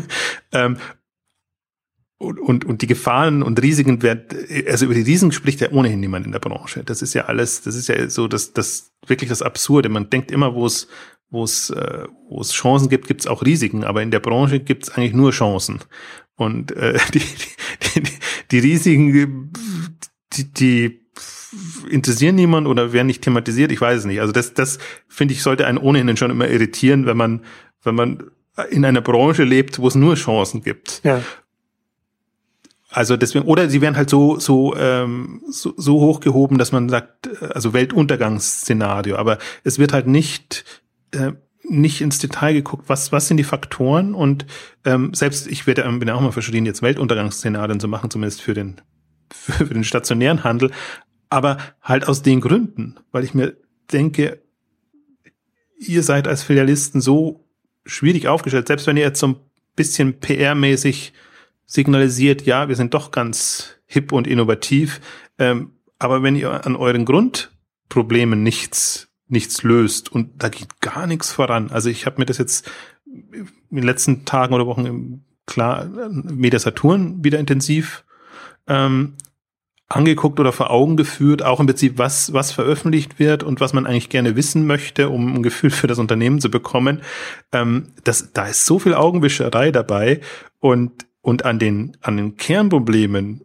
[0.53, 0.79] Ähm,
[2.18, 4.24] und, und, und die Gefahren und Risiken werden,
[4.66, 6.83] also über die Risiken spricht ja ohnehin niemand in der Branche.
[6.85, 9.88] Das ist ja alles, das ist ja so das, das wirklich das Absurde.
[9.88, 10.88] Man denkt immer, wo es,
[11.31, 14.59] wo es, äh, wo es Chancen gibt, gibt es auch Risiken, aber in der Branche
[14.59, 15.78] gibt es eigentlich nur Chancen.
[16.35, 18.02] Und äh, die, die,
[18.50, 19.52] die, Risiken,
[20.33, 21.00] die, die
[21.88, 24.20] interessieren niemand oder werden nicht thematisiert, ich weiß es nicht.
[24.20, 27.44] Also das, das finde ich, sollte einen ohnehin schon immer irritieren, wenn man,
[27.85, 28.24] wenn man
[28.70, 31.00] in einer Branche lebt, wo es nur Chancen gibt.
[31.04, 31.22] Ja.
[32.90, 37.27] Also deswegen, oder sie werden halt so, so, ähm, so, so hochgehoben, dass man sagt,
[37.27, 40.64] äh, also Weltuntergangsszenario, aber es wird halt nicht,
[41.11, 44.14] äh, nicht ins Detail geguckt, was, was sind die Faktoren.
[44.14, 44.46] Und
[44.87, 48.81] ähm, selbst ich werde, bin auch mal verschieden, jetzt Weltuntergangsszenarien zu machen, zumindest für den,
[49.31, 50.70] für den stationären Handel,
[51.29, 53.57] aber halt aus den Gründen, weil ich mir
[53.92, 54.42] denke,
[55.79, 57.44] ihr seid als Filialisten so
[57.85, 59.37] schwierig aufgestellt, selbst wenn ihr jetzt so ein
[59.77, 61.12] bisschen PR-mäßig
[61.68, 65.00] signalisiert, ja, wir sind doch ganz hip und innovativ.
[65.38, 71.31] Ähm, aber wenn ihr an euren Grundproblemen nichts, nichts löst und da geht gar nichts
[71.31, 71.70] voran.
[71.70, 72.68] Also ich habe mir das jetzt
[73.07, 78.04] in den letzten Tagen oder Wochen klar Media Saturn wieder intensiv
[78.66, 79.14] ähm,
[79.88, 83.87] angeguckt oder vor Augen geführt, auch im Prinzip, was, was veröffentlicht wird und was man
[83.87, 87.02] eigentlich gerne wissen möchte, um ein Gefühl für das Unternehmen zu bekommen.
[87.52, 90.20] Ähm, das, da ist so viel Augenwischerei dabei
[90.61, 93.42] und und an den, an den Kernproblemen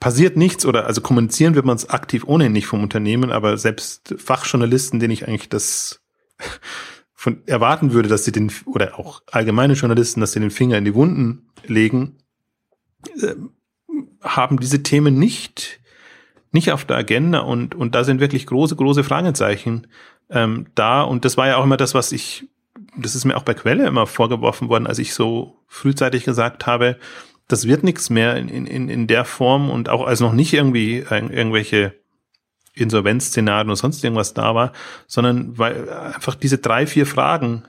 [0.00, 4.14] passiert nichts oder also kommunizieren wird man es aktiv ohnehin nicht vom Unternehmen, aber selbst
[4.18, 6.00] Fachjournalisten, denen ich eigentlich das
[7.14, 10.84] von erwarten würde, dass sie den oder auch allgemeine Journalisten, dass sie den Finger in
[10.84, 12.18] die Wunden legen,
[13.20, 13.34] äh,
[14.20, 15.80] haben diese Themen nicht
[16.52, 19.88] nicht auf der Agenda und und da sind wirklich große große Fragezeichen
[20.30, 21.02] ähm, da.
[21.02, 22.48] Und das war ja auch immer das, was ich
[22.96, 26.98] das ist mir auch bei Quelle immer vorgeworfen worden, als ich so frühzeitig gesagt habe,
[27.48, 30.98] das wird nichts mehr in, in, in der Form und auch als noch nicht irgendwie
[30.98, 31.94] irgendwelche
[32.74, 34.72] Insolvenzszenarien oder sonst irgendwas da war,
[35.06, 37.64] sondern weil einfach diese drei, vier Fragen,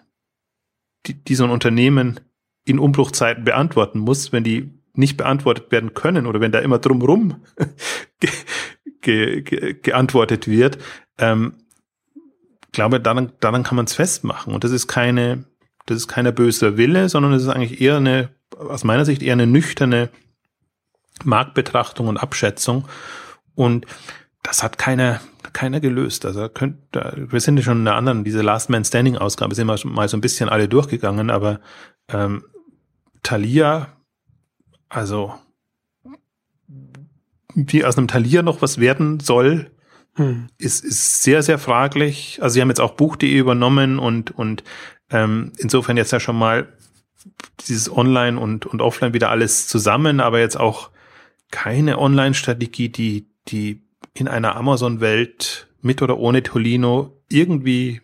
[1.06, 2.20] die, die so ein Unternehmen
[2.66, 7.44] in Umbruchzeiten beantworten muss, wenn die nicht beantwortet werden können oder wenn da immer drumrum
[8.20, 8.30] ge,
[9.02, 10.80] ge, ge, geantwortet wird,
[11.20, 11.54] ähm,
[12.78, 14.54] glaube, daran, daran kann man es festmachen.
[14.54, 15.46] Und das ist keine,
[15.88, 19.34] das ist keine böse Wille, sondern es ist eigentlich eher eine, aus meiner Sicht eher
[19.34, 20.10] eine nüchterne
[21.24, 22.88] Marktbetrachtung und Abschätzung.
[23.56, 23.88] Und
[24.44, 25.22] das hat keiner,
[25.54, 26.26] keiner gelöst.
[26.26, 29.68] Also könnt, wir sind ja schon in der anderen, diese Last Man Standing Ausgabe sind
[29.68, 31.62] wir mal so ein bisschen alle durchgegangen, aber
[32.10, 32.44] ähm,
[33.24, 33.88] Thalia,
[34.90, 35.34] also
[37.56, 39.72] wie aus einem Thalia noch was werden soll,
[40.16, 40.48] hm.
[40.58, 42.40] ist, ist sehr, sehr fraglich.
[42.42, 44.64] Also sie haben jetzt auch Buch.de übernommen und, und
[45.10, 46.68] ähm, insofern jetzt ja schon mal
[47.68, 50.90] dieses Online und, und Offline wieder alles zusammen, aber jetzt auch
[51.52, 53.82] keine Online-Strategie, die, die
[54.14, 58.02] in einer Amazon-Welt mit oder ohne Tolino irgendwie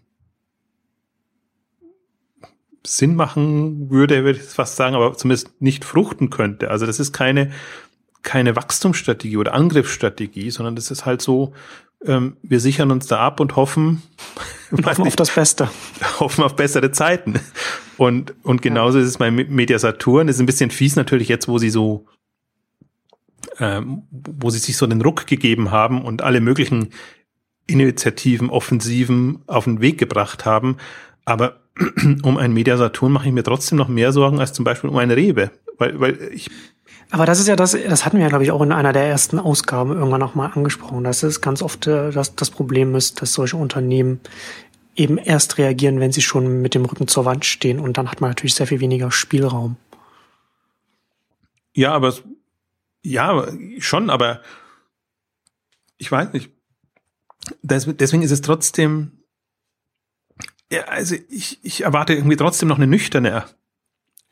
[2.85, 6.69] Sinn machen würde, würde ich fast sagen, aber zumindest nicht fruchten könnte.
[6.69, 7.51] Also das ist keine,
[8.23, 11.53] keine Wachstumsstrategie oder Angriffsstrategie, sondern das ist halt so,
[12.05, 14.01] ähm, wir sichern uns da ab und hoffen,
[14.71, 15.69] und hoffen nicht, auf das Beste.
[16.19, 17.39] Hoffen auf bessere Zeiten.
[17.97, 19.03] Und, und genauso ja.
[19.03, 20.27] ist es bei Media Saturn.
[20.27, 22.05] Das ist ein bisschen fies natürlich jetzt, wo sie so,
[23.59, 26.89] ähm, wo sie sich so den Ruck gegeben haben und alle möglichen
[27.67, 30.77] Initiativen, Offensiven auf den Weg gebracht haben.
[31.25, 31.61] Aber
[32.23, 34.97] um ein Media Saturn mache ich mir trotzdem noch mehr Sorgen als zum Beispiel um
[34.97, 35.51] eine Rewe.
[35.77, 36.49] Weil, weil ich
[37.13, 39.05] aber das ist ja das, das hatten wir ja, glaube ich, auch in einer der
[39.05, 43.33] ersten Ausgaben irgendwann nochmal angesprochen, dass es ganz oft äh, das, das Problem ist, dass
[43.33, 44.19] solche Unternehmen
[44.95, 48.19] eben erst reagieren, wenn sie schon mit dem Rücken zur Wand stehen und dann hat
[48.19, 49.77] man natürlich sehr viel weniger Spielraum.
[51.75, 52.15] Ja, aber
[53.03, 53.47] ja,
[53.77, 54.41] schon, aber
[55.99, 56.49] ich weiß nicht.
[57.61, 59.19] deswegen ist es trotzdem,
[60.71, 63.45] ja, also ich, ich erwarte irgendwie trotzdem noch eine nüchterne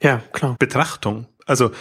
[0.02, 0.56] ja, klar.
[0.58, 1.28] Betrachtung.
[1.46, 1.72] Also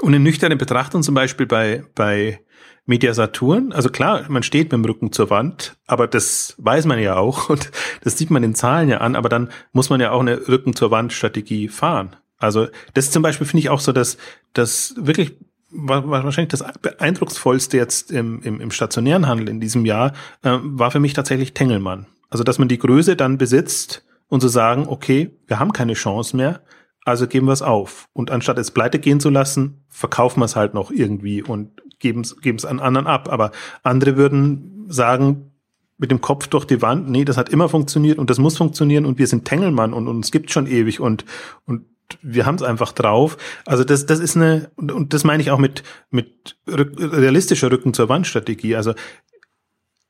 [0.00, 2.40] Und in nüchternen Betrachtung zum Beispiel bei, bei
[2.84, 6.98] Media Saturn, also klar, man steht mit dem Rücken zur Wand, aber das weiß man
[6.98, 7.70] ja auch und
[8.02, 10.74] das sieht man den Zahlen ja an, aber dann muss man ja auch eine Rücken
[10.74, 12.16] zur Wand Strategie fahren.
[12.38, 14.16] Also das zum Beispiel finde ich auch so, dass
[14.52, 15.36] das wirklich
[15.70, 21.00] wahrscheinlich das beeindrucksvollste jetzt im, im, im stationären Handel in diesem Jahr, äh, war für
[21.00, 22.06] mich tatsächlich Tengelmann.
[22.30, 25.94] Also dass man die Größe dann besitzt und zu so sagen, okay, wir haben keine
[25.94, 26.62] Chance mehr,
[27.08, 28.08] also geben wir es auf.
[28.12, 32.20] Und anstatt es pleite gehen zu lassen, verkaufen wir es halt noch irgendwie und geben
[32.20, 33.28] es an anderen ab.
[33.30, 33.50] Aber
[33.82, 35.52] andere würden sagen,
[35.96, 39.04] mit dem Kopf durch die Wand, nee, das hat immer funktioniert und das muss funktionieren
[39.04, 41.24] und wir sind Tengelmann und, und uns gibt schon ewig und,
[41.66, 41.84] und
[42.22, 43.36] wir haben es einfach drauf.
[43.66, 48.08] Also das, das ist eine, und das meine ich auch mit, mit realistischer Rücken zur
[48.08, 48.76] Wand Strategie.
[48.76, 48.94] Also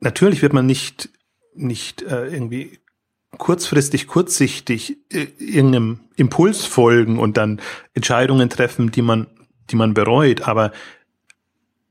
[0.00, 1.10] natürlich wird man nicht,
[1.54, 2.78] nicht äh, irgendwie
[3.36, 7.60] kurzfristig, kurzsichtig äh, irgendeinem Impuls folgen und dann
[7.94, 9.26] Entscheidungen treffen, die man,
[9.70, 10.48] die man bereut.
[10.48, 10.72] Aber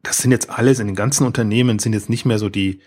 [0.04, 2.80] das sind jetzt alles in den ganzen Unternehmen sind jetzt nicht mehr so die,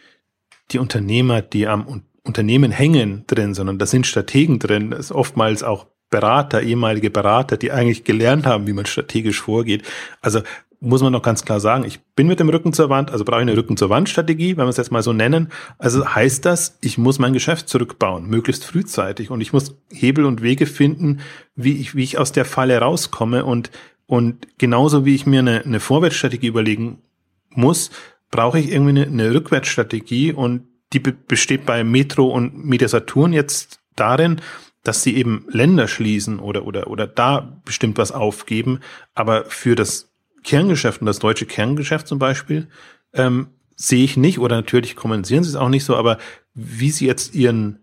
[0.71, 4.91] die Unternehmer, die am Unternehmen hängen drin, sondern da sind Strategen drin.
[4.91, 9.85] Das ist oftmals auch Berater, ehemalige Berater, die eigentlich gelernt haben, wie man strategisch vorgeht.
[10.21, 10.43] Also
[10.81, 13.41] muss man noch ganz klar sagen, ich bin mit dem Rücken zur Wand, also brauche
[13.41, 15.49] ich eine Rücken zur Wand Strategie, wenn wir es jetzt mal so nennen.
[15.79, 20.43] Also heißt das, ich muss mein Geschäft zurückbauen, möglichst frühzeitig und ich muss Hebel und
[20.43, 21.21] Wege finden,
[21.55, 23.71] wie ich, wie ich aus der Falle rauskomme und,
[24.07, 27.03] und genauso wie ich mir eine, eine Vorwärtsstrategie überlegen
[27.51, 27.91] muss,
[28.31, 30.63] brauche ich irgendwie eine, eine Rückwärtsstrategie und
[30.93, 34.41] die besteht bei Metro und Media Saturn jetzt darin,
[34.83, 38.81] dass sie eben Länder schließen oder, oder, oder da bestimmt was aufgeben.
[39.15, 40.10] Aber für das
[40.43, 42.69] Kerngeschäft und das deutsche Kerngeschäft zum Beispiel,
[43.13, 46.19] ähm, sehe ich nicht, oder natürlich kommunizieren sie es auch nicht so, aber
[46.55, 47.81] wie sie jetzt ihren,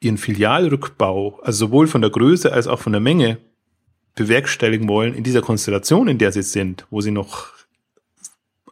[0.00, 3.38] ihren Filialrückbau, also sowohl von der Größe als auch von der Menge
[4.14, 7.48] bewerkstelligen wollen in dieser Konstellation, in der sie sind, wo sie noch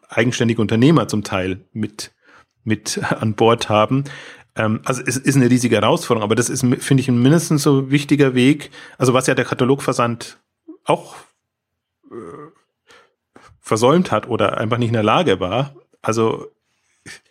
[0.08, 2.12] eigenständige Unternehmer zum Teil mit,
[2.64, 4.04] mit an Bord haben,
[4.54, 7.90] ähm, also es ist eine riesige Herausforderung, aber das ist, finde ich, ein mindestens so
[7.90, 8.70] wichtiger Weg.
[8.98, 10.38] Also was ja der Katalogversand
[10.84, 11.16] auch
[12.10, 12.14] äh,
[13.62, 15.74] versäumt hat oder einfach nicht in der Lage war.
[16.02, 16.48] Also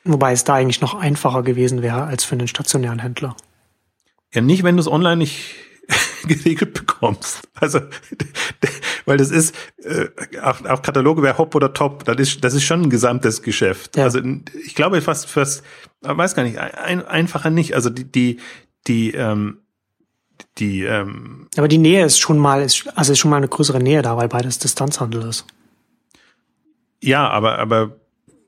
[0.04, 3.36] Wobei es da eigentlich noch einfacher gewesen wäre als für einen stationären Händler.
[4.34, 5.56] Ja, nicht, wenn du es online nicht
[6.28, 7.48] geregelt bekommst.
[7.56, 7.82] Also,
[9.06, 10.08] weil das ist, äh,
[10.42, 13.98] auch, auch Kataloge wäre Hop oder Top, das ist, das ist schon ein gesamtes Geschäft.
[13.98, 14.04] Ja.
[14.04, 14.22] Also
[14.66, 15.64] ich glaube fast, fast,
[16.02, 17.76] weiß gar nicht, ein, einfacher nicht.
[17.76, 18.40] Also die, die,
[18.88, 19.60] die, ähm,
[20.58, 23.80] die, ähm, Aber die Nähe ist schon mal, ist, also ist schon mal eine größere
[23.80, 25.46] Nähe da, weil beides Distanzhandel ist.
[27.02, 27.98] Ja, aber, aber,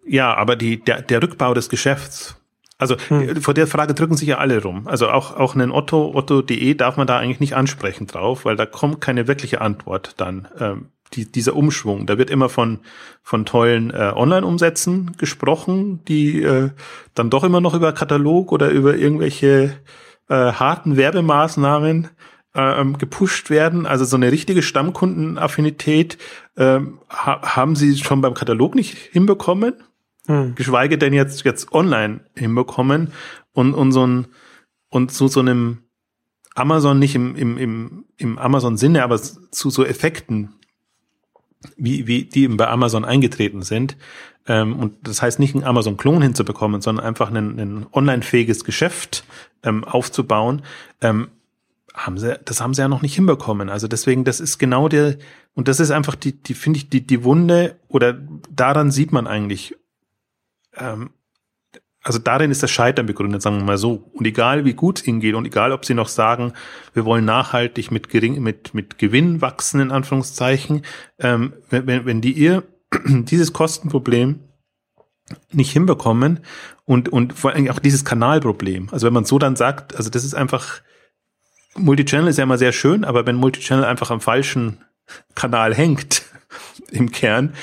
[0.06, 2.38] ja, aber die, der, der Rückbau des Geschäfts,
[2.78, 3.42] also hm.
[3.42, 4.88] vor der Frage drücken sich ja alle rum.
[4.88, 8.66] Also auch, auch einen Otto, Otto.de darf man da eigentlich nicht ansprechen drauf, weil da
[8.66, 10.48] kommt keine wirkliche Antwort dann.
[10.60, 12.80] Ähm, die, dieser Umschwung, da wird immer von,
[13.22, 16.72] von tollen äh, Online-Umsätzen gesprochen, die äh,
[17.13, 19.76] dann doch immer noch über Katalog oder über irgendwelche
[20.30, 22.10] äh, harten Werbemaßnahmen
[22.56, 23.86] ähm, gepusht werden.
[23.86, 26.18] Also so eine richtige Stammkundenaffinität
[26.58, 29.74] ähm, ha haben sie schon beim Katalog nicht hinbekommen
[30.28, 30.56] hm.
[30.56, 33.12] geschweige denn jetzt, jetzt online hinbekommen
[33.52, 34.28] und, und so ein,
[34.89, 35.80] und zu so einem
[36.56, 40.54] Amazon nicht im, im, im, im Amazon-Sinne, aber zu so Effekten,
[41.78, 43.98] wie, wie die eben bei Amazon eingetreten sind.
[44.46, 49.24] Ähm, und das heißt nicht einen Amazon-Klon hinzubekommen, sondern einfach ein, ein online-fähiges Geschäft
[49.63, 50.62] ähm, aufzubauen.
[51.02, 51.30] Ähm,
[51.93, 53.69] haben sie, das haben sie ja noch nicht hinbekommen.
[53.69, 55.17] Also deswegen, das ist genau der,
[55.53, 58.17] und das ist einfach die, die finde ich, die, die Wunde, oder
[58.49, 59.75] daran sieht man eigentlich,
[60.75, 61.12] ähm,
[62.01, 64.10] also darin ist das Scheitern begründet, sagen wir mal so.
[64.13, 66.51] Und egal wie gut es ihnen geht und egal ob sie noch sagen,
[66.93, 70.82] wir wollen nachhaltig mit gering, mit, mit Gewinn wachsen, in Anführungszeichen,
[71.19, 72.63] ähm, wenn, wenn die ihr
[73.06, 74.41] dieses Kostenproblem
[75.51, 76.41] nicht hinbekommen
[76.84, 78.89] und, und vor allem auch dieses Kanalproblem.
[78.91, 80.82] Also wenn man so dann sagt, also das ist einfach,
[81.75, 84.83] Multichannel ist ja immer sehr schön, aber wenn Multichannel einfach am falschen
[85.36, 86.23] Kanal hängt,
[86.91, 87.53] im Kern,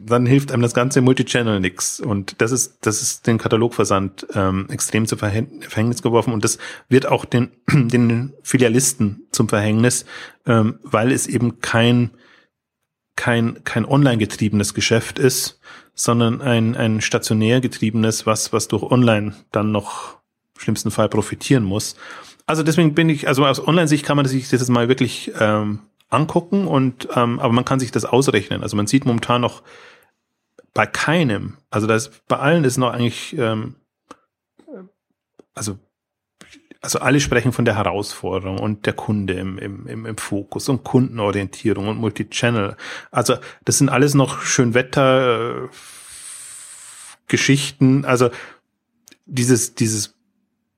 [0.00, 2.00] dann hilft einem das ganze Multichannel nix.
[2.00, 7.06] Und das ist, das ist den Katalogversand ähm, extrem zu Verhängnis geworfen und das wird
[7.06, 10.04] auch den, den Filialisten zum Verhängnis,
[10.46, 12.10] ähm, weil es eben kein,
[13.16, 15.60] kein, kein online getriebenes Geschäft ist,
[15.94, 20.17] sondern ein, ein stationär getriebenes, was, was durch online dann noch
[20.58, 21.96] schlimmsten Fall profitieren muss.
[22.46, 25.80] Also deswegen bin ich, also aus Online-Sicht kann man sich das jetzt mal wirklich ähm,
[26.08, 28.62] angucken und ähm, aber man kann sich das ausrechnen.
[28.62, 29.62] Also man sieht momentan noch
[30.74, 33.74] bei keinem, also das bei allen ist noch eigentlich, ähm,
[35.54, 35.78] also
[36.80, 41.88] also alle sprechen von der Herausforderung und der Kunde im, im, im, Fokus und Kundenorientierung
[41.88, 42.76] und Multichannel.
[43.10, 45.68] Also das sind alles noch Schönwetter
[47.26, 48.04] äh.
[48.04, 48.30] Also
[49.26, 50.17] dieses, dieses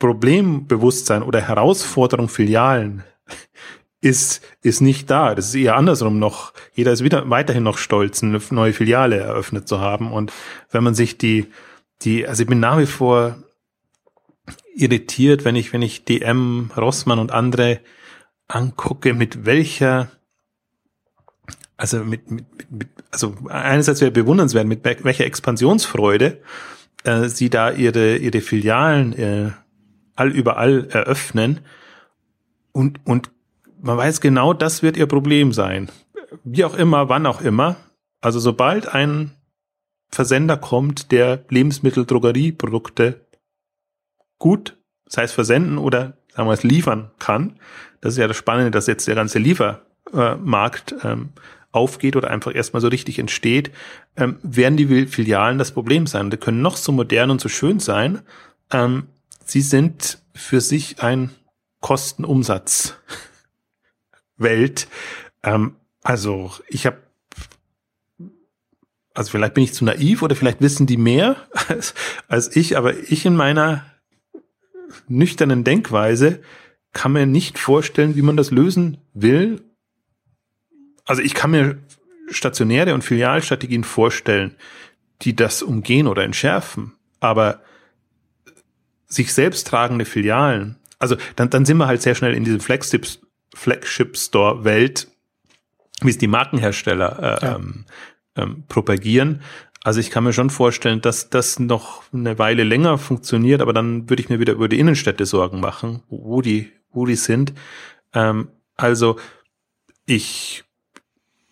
[0.00, 3.04] Problembewusstsein oder Herausforderung Filialen
[4.00, 5.34] ist, ist nicht da.
[5.34, 6.52] Das ist eher andersrum noch.
[6.72, 10.12] Jeder ist wieder weiterhin noch stolz, eine neue Filiale eröffnet zu haben.
[10.12, 10.32] Und
[10.70, 11.46] wenn man sich die,
[12.02, 13.36] die, also ich bin nach wie vor
[14.74, 17.80] irritiert, wenn ich, wenn ich DM, Rossmann und andere
[18.48, 20.10] angucke, mit welcher,
[21.76, 26.40] also mit, mit, mit also einerseits wäre bewundernswert, mit welcher Expansionsfreude
[27.04, 29.50] äh, sie da ihre, ihre Filialen äh,
[30.20, 31.60] all überall eröffnen
[32.72, 33.30] und, und
[33.80, 35.90] man weiß genau, das wird ihr Problem sein.
[36.44, 37.76] Wie auch immer, wann auch immer.
[38.20, 39.32] Also sobald ein
[40.10, 43.24] Versender kommt, der Lebensmittel, Drogerieprodukte
[44.38, 47.58] gut, sei es versenden oder sagen wir es liefern kann,
[48.00, 51.30] das ist ja das Spannende, dass jetzt der ganze Liefermarkt ähm,
[51.72, 53.70] aufgeht oder einfach erstmal so richtig entsteht,
[54.16, 56.30] ähm, werden die Filialen das Problem sein.
[56.30, 58.20] Die können noch so modern und so schön sein.
[58.72, 59.06] Ähm,
[59.50, 61.30] sie sind für sich ein
[61.80, 62.94] Kostenumsatz
[64.36, 64.88] Welt.
[65.42, 66.98] Ähm, also ich habe,
[69.14, 71.36] also vielleicht bin ich zu naiv oder vielleicht wissen die mehr
[71.68, 71.94] als,
[72.28, 73.84] als ich, aber ich in meiner
[75.08, 76.40] nüchternen Denkweise
[76.92, 79.62] kann mir nicht vorstellen, wie man das lösen will.
[81.04, 81.78] Also ich kann mir
[82.28, 84.56] stationäre und Filialstrategien vorstellen,
[85.22, 86.94] die das umgehen oder entschärfen.
[87.20, 87.62] Aber
[89.10, 93.06] sich selbst tragende Filialen, also dann, dann sind wir halt sehr schnell in diesem Flagship,
[93.54, 95.08] Flagship Store Welt,
[96.02, 97.56] wie es die Markenhersteller äh, ja.
[97.56, 97.84] ähm,
[98.36, 99.42] ähm, propagieren.
[99.82, 104.10] Also ich kann mir schon vorstellen, dass das noch eine Weile länger funktioniert, aber dann
[104.10, 107.54] würde ich mir wieder über die Innenstädte Sorgen machen, wo die, wo die sind.
[108.12, 109.18] Ähm, also
[110.04, 110.64] ich,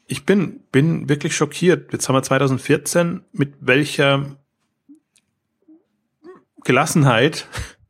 [0.06, 1.90] ich bin, bin wirklich schockiert.
[1.92, 4.36] Jetzt haben wir 2014, mit welcher
[6.64, 7.46] Gelassenheit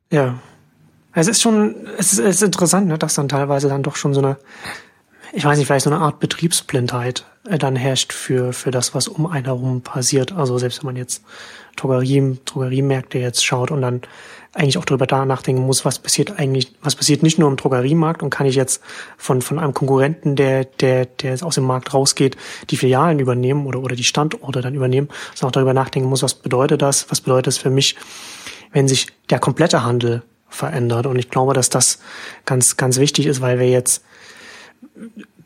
[0.09, 0.39] ja.
[1.13, 4.13] Es ist schon, es ist, es ist interessant, ne, dass dann teilweise dann doch schon
[4.13, 4.37] so eine,
[5.33, 9.07] ich weiß nicht, vielleicht so eine Art Betriebsblindheit äh, dann herrscht für, für das, was
[9.07, 10.31] um einen herum passiert.
[10.31, 11.23] Also selbst wenn man jetzt
[11.75, 14.01] Drogerie, Drogeriemärkte jetzt schaut und dann
[14.53, 18.23] eigentlich auch darüber da nachdenken muss, was passiert eigentlich, was passiert nicht nur im Drogeriemarkt
[18.23, 18.81] und kann ich jetzt
[19.17, 22.35] von, von einem Konkurrenten, der, der, der aus dem Markt rausgeht,
[22.69, 26.33] die Filialen übernehmen oder, oder die Standorte dann übernehmen, sondern auch darüber nachdenken muss, was
[26.33, 27.95] bedeutet das, was bedeutet das für mich,
[28.71, 31.05] wenn sich der komplette Handel verändert.
[31.05, 31.99] Und ich glaube, dass das
[32.45, 34.03] ganz, ganz wichtig ist, weil wir jetzt,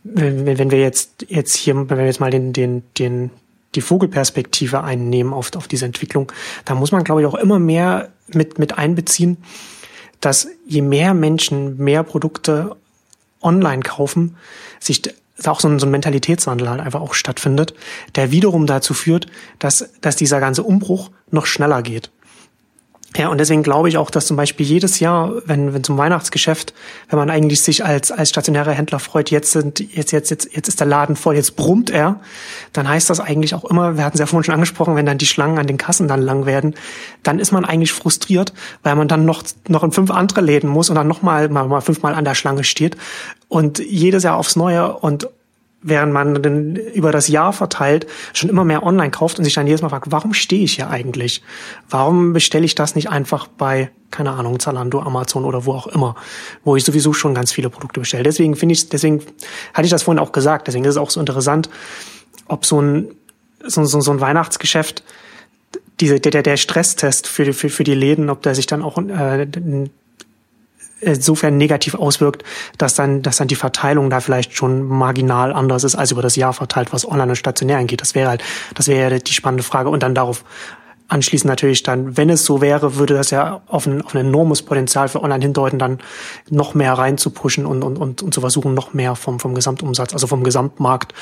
[0.03, 3.29] wenn, wenn wir jetzt, jetzt hier, wenn wir jetzt mal den, den, den,
[3.75, 6.31] die Vogelperspektive einnehmen auf, auf diese Entwicklung,
[6.65, 9.37] da muss man, glaube ich, auch immer mehr mit, mit einbeziehen,
[10.21, 12.75] dass je mehr Menschen mehr Produkte
[13.41, 14.37] online kaufen,
[14.79, 15.01] sich
[15.45, 17.73] auch so ein, so ein Mentalitätswandel halt einfach auch stattfindet,
[18.15, 19.27] der wiederum dazu führt,
[19.59, 22.11] dass, dass dieser ganze Umbruch noch schneller geht.
[23.15, 26.73] Ja, und deswegen glaube ich auch, dass zum Beispiel jedes Jahr, wenn, wenn zum Weihnachtsgeschäft,
[27.09, 30.67] wenn man eigentlich sich als, als stationärer Händler freut, jetzt sind, jetzt, jetzt, jetzt, jetzt
[30.67, 32.19] ist der Laden voll, jetzt brummt er,
[32.73, 35.19] dann heißt das eigentlich auch immer, wir hatten es ja vorhin schon angesprochen, wenn dann
[35.19, 36.73] die Schlangen an den Kassen dann lang werden,
[37.21, 40.89] dann ist man eigentlich frustriert, weil man dann noch, noch in fünf andere Läden muss
[40.89, 42.97] und dann nochmal, mal, mal fünfmal an der Schlange steht
[43.47, 45.27] und jedes Jahr aufs Neue und
[45.83, 49.67] während man dann über das Jahr verteilt schon immer mehr online kauft und sich dann
[49.67, 51.43] jedes Mal fragt, warum stehe ich hier eigentlich?
[51.89, 56.15] Warum bestelle ich das nicht einfach bei, keine Ahnung, Zalando, Amazon oder wo auch immer,
[56.63, 58.23] wo ich sowieso schon ganz viele Produkte bestelle.
[58.23, 59.21] Deswegen finde ich, deswegen
[59.73, 61.69] hatte ich das vorhin auch gesagt, deswegen ist es auch so interessant,
[62.47, 63.15] ob so ein,
[63.65, 65.03] so, so, so ein Weihnachtsgeschäft
[65.99, 69.47] diese, der, der Stresstest für, für, für die Läden, ob der sich dann auch äh,
[71.03, 72.43] insofern negativ auswirkt,
[72.77, 76.35] dass dann, dass dann die Verteilung da vielleicht schon marginal anders ist als über das
[76.35, 78.01] Jahr verteilt, was online und stationär angeht.
[78.01, 78.43] Das wäre halt,
[78.75, 79.89] das wäre die spannende Frage.
[79.89, 80.43] Und dann darauf
[81.07, 84.61] anschließend natürlich dann, wenn es so wäre, würde das ja auf ein, auf ein enormes
[84.61, 85.99] Potenzial für online hindeuten, dann
[86.49, 90.27] noch mehr reinzupushen und, und, und, und zu versuchen, noch mehr vom, vom Gesamtumsatz, also
[90.27, 91.13] vom Gesamtmarkt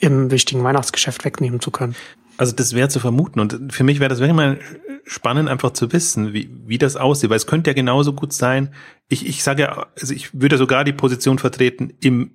[0.00, 1.94] im wichtigen Weihnachtsgeschäft wegnehmen zu können.
[2.38, 4.58] Also das wäre zu vermuten und für mich wäre das wirklich mal
[5.04, 8.72] spannend einfach zu wissen, wie, wie das aussieht, weil es könnte ja genauso gut sein,
[9.08, 12.30] ich, ich sage ja, also ich würde sogar die Position vertreten, im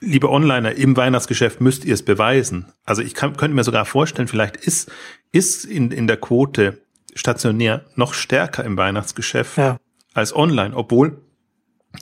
[0.00, 2.66] liebe Onliner, im Weihnachtsgeschäft müsst ihr es beweisen.
[2.84, 4.90] Also ich kann, könnte mir sogar vorstellen, vielleicht ist,
[5.32, 6.80] ist in, in der Quote
[7.14, 9.78] stationär noch stärker im Weihnachtsgeschäft ja.
[10.14, 11.20] als online, obwohl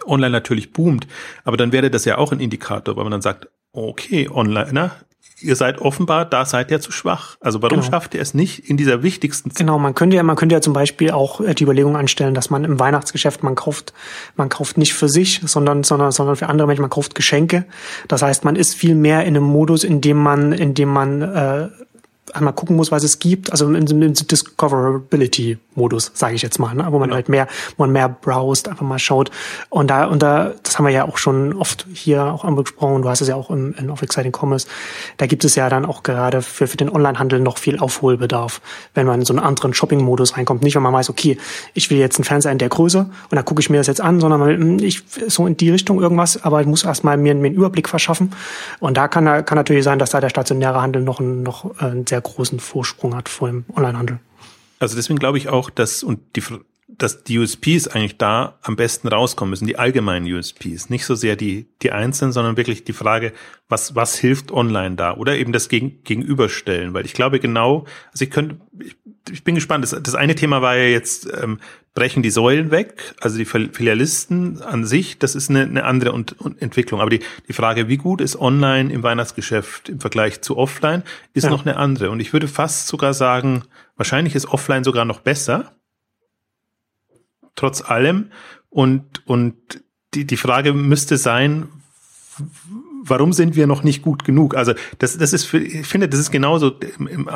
[0.05, 1.07] online natürlich boomt.
[1.45, 4.93] Aber dann wäre das ja auch ein Indikator, weil man dann sagt, okay, Onliner,
[5.41, 7.37] ihr seid offenbar, da seid ihr zu schwach.
[7.41, 7.91] Also warum genau.
[7.91, 9.59] schafft ihr es nicht in dieser wichtigsten Zeit?
[9.59, 12.51] Genau, man könnte ja, man könnte ja zum Beispiel auch äh, die Überlegung anstellen, dass
[12.51, 13.93] man im Weihnachtsgeschäft, man kauft,
[14.37, 17.67] man kauft nicht für sich, sondern, sondern, sondern für andere Menschen, man kauft Geschenke.
[18.09, 21.23] Das heißt, man ist viel mehr in einem Modus, in dem man, in dem man
[21.23, 21.69] äh,
[22.33, 24.15] einmal gucken muss, was es gibt, also im, im
[25.77, 26.87] Discoverability-Modus, sage ich jetzt mal, ne?
[26.91, 27.15] wo man genau.
[27.15, 27.47] halt mehr,
[27.77, 29.31] wo man mehr browst, einfach mal schaut.
[29.69, 33.09] Und da, und da, das haben wir ja auch schon oft hier auch angesprochen, du
[33.09, 34.67] hast es ja auch im, in Off Exciting Commerce,
[35.19, 38.61] da gibt es ja dann auch gerade für, für den Onlinehandel noch viel Aufholbedarf,
[38.95, 40.63] wenn man in so einen anderen Shopping-Modus reinkommt.
[40.63, 41.39] Nicht, wenn man weiß, okay,
[41.75, 44.01] ich will jetzt einen Fernseher in der Größe und dann gucke ich mir das jetzt
[44.01, 47.47] an, sondern hm, ich so in die Richtung irgendwas, aber ich muss erstmal mir, mir
[47.47, 48.33] einen Überblick verschaffen.
[48.81, 52.21] Und da kann, kann natürlich sein, dass da der stationäre Handel noch, noch äh, sehr
[52.21, 54.19] großen Vorsprung hat vor dem Onlinehandel.
[54.79, 56.43] Also deswegen glaube ich auch, dass und die
[56.89, 61.35] dass die USPs eigentlich da am besten rauskommen müssen, die allgemeinen USPs, nicht so sehr
[61.35, 63.33] die die einzelnen, sondern wirklich die Frage,
[63.69, 68.25] was was hilft online da oder eben das gegen, Gegenüberstellen, weil ich glaube genau, also
[68.25, 68.97] ich könnte ich,
[69.33, 69.83] ich bin gespannt.
[69.83, 71.59] Das, das eine Thema war ja jetzt ähm,
[71.97, 76.39] brechen die Säulen weg, also die Filialisten an sich, das ist eine, eine andere und,
[76.39, 77.01] und Entwicklung.
[77.01, 81.45] Aber die, die Frage, wie gut ist online im Weihnachtsgeschäft im Vergleich zu offline, ist
[81.45, 81.51] ja.
[81.51, 82.11] noch eine andere.
[82.11, 83.65] Und ich würde fast sogar sagen,
[83.97, 85.73] wahrscheinlich ist offline sogar noch besser,
[87.57, 88.31] trotz allem.
[88.71, 89.57] Und, und
[90.15, 91.69] die, die Frage müsste sein,
[93.03, 94.55] warum sind wir noch nicht gut genug?
[94.55, 97.29] Also das, das ist für, ich finde, das ist genauso im, im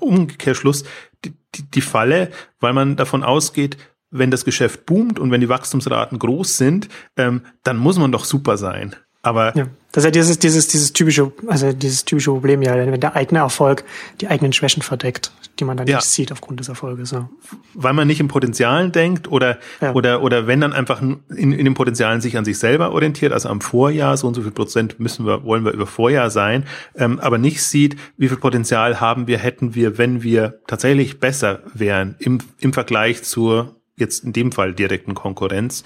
[0.00, 0.84] Umkehrschluss
[1.24, 2.30] die, die, die Falle,
[2.60, 3.76] weil man davon ausgeht,
[4.10, 8.24] wenn das Geschäft boomt und wenn die Wachstumsraten groß sind, ähm, dann muss man doch
[8.24, 8.94] super sein.
[9.22, 9.66] Aber ja,
[9.96, 13.40] das ist ja dieses, dieses, dieses typische, also dieses typische Problem, ja, wenn der eigene
[13.40, 13.82] Erfolg
[14.20, 15.96] die eigenen Schwächen verdeckt, die man dann ja.
[15.96, 17.12] nicht sieht aufgrund des Erfolges.
[17.12, 17.30] Ja.
[17.72, 19.94] Weil man nicht im Potenzialen denkt oder, ja.
[19.94, 23.48] oder, oder wenn dann einfach in, in den Potenzialen sich an sich selber orientiert, also
[23.48, 26.64] am Vorjahr, so und so viel Prozent müssen wir, wollen wir über Vorjahr sein,
[26.96, 31.60] ähm, aber nicht sieht, wie viel Potenzial haben wir, hätten wir, wenn wir tatsächlich besser
[31.72, 35.84] wären im, im Vergleich zur jetzt in dem Fall direkten Konkurrenz.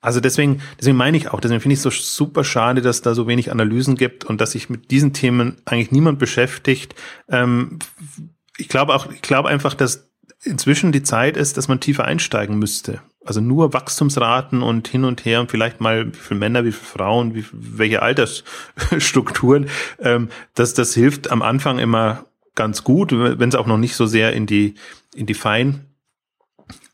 [0.00, 3.14] Also deswegen, deswegen meine ich auch, deswegen finde ich es so super schade, dass da
[3.14, 6.94] so wenig Analysen gibt und dass sich mit diesen Themen eigentlich niemand beschäftigt.
[7.28, 7.78] Ähm,
[8.56, 10.08] ich glaube auch, ich glaube einfach, dass
[10.44, 13.00] inzwischen die Zeit ist, dass man tiefer einsteigen müsste.
[13.24, 16.86] Also nur Wachstumsraten und hin und her und vielleicht mal wie viele Männer, wie viele
[16.86, 19.68] Frauen, wie welche Altersstrukturen.
[19.98, 22.24] Ähm, das, das hilft am Anfang immer
[22.54, 24.74] ganz gut, wenn es auch noch nicht so sehr in die
[25.14, 25.87] in die Fein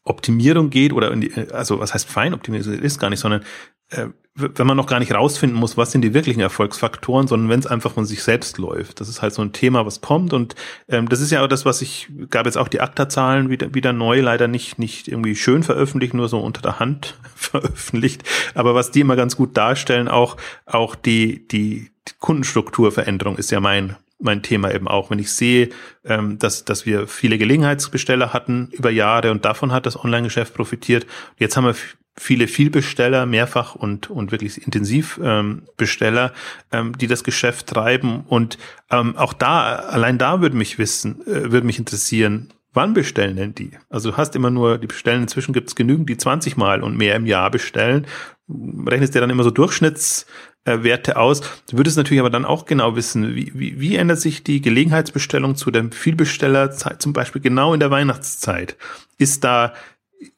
[0.05, 3.43] Optimierung geht oder in die, also was heißt Feinoptimierung ist gar nicht, sondern
[3.91, 7.61] äh, wenn man noch gar nicht rausfinden muss, was sind die wirklichen Erfolgsfaktoren, sondern wenn
[7.61, 9.01] es einfach von sich selbst läuft.
[9.01, 10.57] Das ist halt so ein Thema, was kommt und
[10.89, 13.93] ähm, das ist ja auch das, was ich gab jetzt auch die ACTA-Zahlen wieder, wieder
[13.93, 18.25] neu, leider nicht nicht irgendwie schön veröffentlicht, nur so unter der Hand veröffentlicht,
[18.55, 20.37] aber was die immer ganz gut darstellen, auch
[20.67, 25.11] auch die, die Kundenstrukturveränderung ist ja mein mein Thema eben auch.
[25.11, 25.71] Wenn ich sehe,
[26.05, 31.07] ähm, dass, dass wir viele Gelegenheitsbesteller hatten über Jahre und davon hat das Online-Geschäft profitiert.
[31.39, 31.77] Jetzt haben wir
[32.17, 36.33] viele Vielbesteller, mehrfach und, und wirklich intensiv ähm, Besteller,
[36.71, 38.25] ähm, die das Geschäft treiben.
[38.29, 38.59] Und
[38.91, 43.55] ähm, auch da, allein da würde mich wissen, äh, würde mich interessieren, wann bestellen denn
[43.55, 43.73] die?
[43.89, 46.97] Also du hast immer nur, die bestellen, inzwischen gibt es genügend, die 20 Mal und
[46.97, 48.07] mehr im Jahr bestellen.
[48.49, 50.27] Rechnest dir dann immer so Durchschnitts
[50.65, 51.43] Werte aus.
[51.71, 55.57] Du würdest natürlich aber dann auch genau wissen, wie, wie, wie ändert sich die Gelegenheitsbestellung
[55.57, 58.77] zu der Vielbestellerzeit, zum Beispiel genau in der Weihnachtszeit?
[59.19, 59.75] Ist da,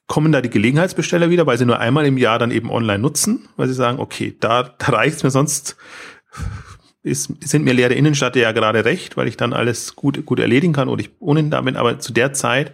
[0.07, 3.49] kommen da die Gelegenheitsbesteller wieder, weil sie nur einmal im Jahr dann eben online nutzen,
[3.57, 5.77] weil sie sagen, okay, da, da reicht's mir sonst,
[7.05, 10.73] ist, sind mir leere Innenstädte ja gerade recht, weil ich dann alles gut, gut erledigen
[10.73, 12.73] kann oder ich ohnehin da bin, aber zu der Zeit,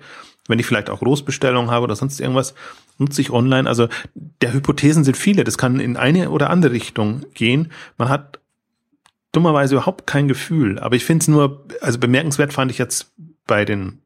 [0.48, 2.54] wenn ich vielleicht auch Großbestellungen habe oder sonst irgendwas,
[2.98, 3.68] nutze ich online.
[3.68, 5.44] Also der Hypothesen sind viele.
[5.44, 7.72] Das kann in eine oder andere Richtung gehen.
[7.98, 8.40] Man hat
[9.32, 10.78] dummerweise überhaupt kein Gefühl.
[10.78, 13.12] Aber ich finde es nur, also bemerkenswert fand ich jetzt
[13.46, 14.02] bei den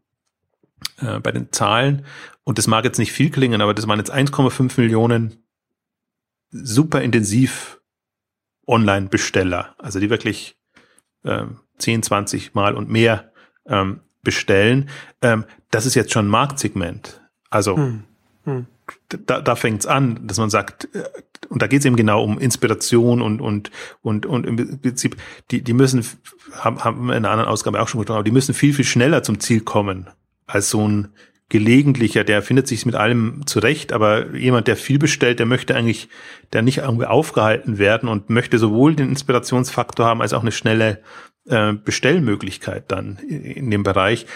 [1.01, 2.05] äh, bei den Zahlen
[2.45, 5.43] und das mag jetzt nicht viel klingen, aber das waren jetzt 1,5 Millionen
[6.51, 7.81] super intensiv
[8.67, 10.57] Online-Besteller, also die wirklich
[11.25, 11.45] äh,
[11.79, 13.33] 10, 20 Mal und mehr
[13.67, 14.89] ähm, bestellen.
[15.23, 17.21] Ähm, das ist jetzt schon ein Marktsegment.
[17.51, 18.05] Also hm.
[18.45, 18.67] Hm
[19.09, 21.05] da, da fängt es an, dass man sagt, äh,
[21.49, 23.71] und da geht es eben genau um Inspiration und und
[24.03, 25.17] und und im Prinzip,
[25.51, 26.05] die die müssen
[26.53, 28.85] haben, haben wir in einer anderen Ausgabe auch schon gesprochen, aber die müssen viel viel
[28.85, 30.09] schneller zum Ziel kommen
[30.47, 31.09] als so ein
[31.49, 36.09] gelegentlicher, der findet sich mit allem zurecht, aber jemand, der viel bestellt, der möchte eigentlich,
[36.53, 41.01] der nicht irgendwie aufgehalten werden und möchte sowohl den Inspirationsfaktor haben als auch eine schnelle
[41.49, 44.27] äh, Bestellmöglichkeit dann in, in dem Bereich.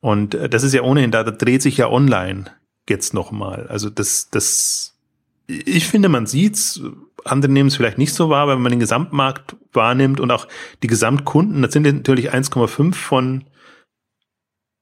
[0.00, 2.52] Und äh, das ist ja ohnehin, da, da dreht sich ja online
[2.90, 3.66] jetzt nochmal.
[3.68, 4.98] Also das, das,
[5.46, 6.80] ich finde, man sieht's,
[7.24, 10.46] andere nehmen es vielleicht nicht so wahr, weil wenn man den Gesamtmarkt wahrnimmt und auch
[10.82, 13.44] die Gesamtkunden, das sind natürlich 1,5 von,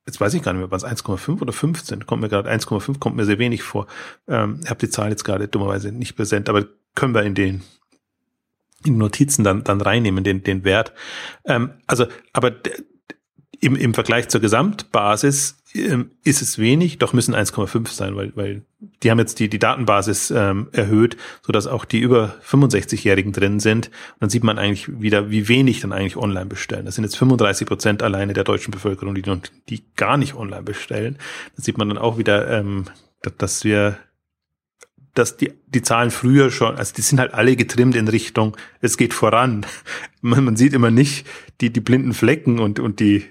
[0.06, 3.16] jetzt weiß ich gar nicht mehr, was 1,5 oder 15, kommt mir gerade 1,5 kommt
[3.16, 3.86] mir sehr wenig vor.
[4.26, 7.62] Ähm, ich habe die Zahl jetzt gerade dummerweise nicht präsent, aber können wir in den
[8.84, 10.92] in Notizen dann, dann reinnehmen, den, den Wert.
[11.44, 12.52] Ähm, also, aber
[13.61, 18.62] im, im Vergleich zur Gesamtbasis ist es wenig, doch müssen 1,5 sein, weil, weil
[19.02, 23.60] die haben jetzt die, die Datenbasis ähm, erhöht, so dass auch die über 65-Jährigen drin
[23.60, 23.88] sind.
[23.88, 26.86] Und dann sieht man eigentlich wieder, wie wenig dann eigentlich online bestellen.
[26.86, 29.22] Das sind jetzt 35 Prozent alleine der deutschen Bevölkerung, die,
[29.68, 31.18] die gar nicht online bestellen.
[31.56, 32.84] Da sieht man dann auch wieder, ähm,
[33.36, 33.98] dass wir
[35.14, 38.96] dass die, die Zahlen früher schon, also die sind halt alle getrimmt in Richtung, es
[38.96, 39.66] geht voran.
[40.20, 41.28] Man, man sieht immer nicht
[41.60, 43.24] die, die blinden Flecken und, und die,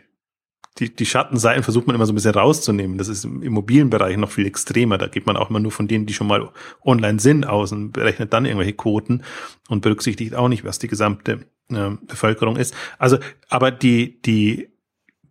[0.80, 2.98] die, die Schattenseiten versucht man immer so ein bisschen rauszunehmen.
[2.98, 4.98] Das ist im Immobilienbereich noch viel extremer.
[4.98, 6.50] Da geht man auch immer nur von denen, die schon mal
[6.84, 9.24] online sind, aus und berechnet dann irgendwelche Quoten
[9.70, 12.76] und berücksichtigt auch nicht, was die gesamte äh, Bevölkerung ist.
[13.00, 13.18] Also,
[13.50, 14.70] aber die, die,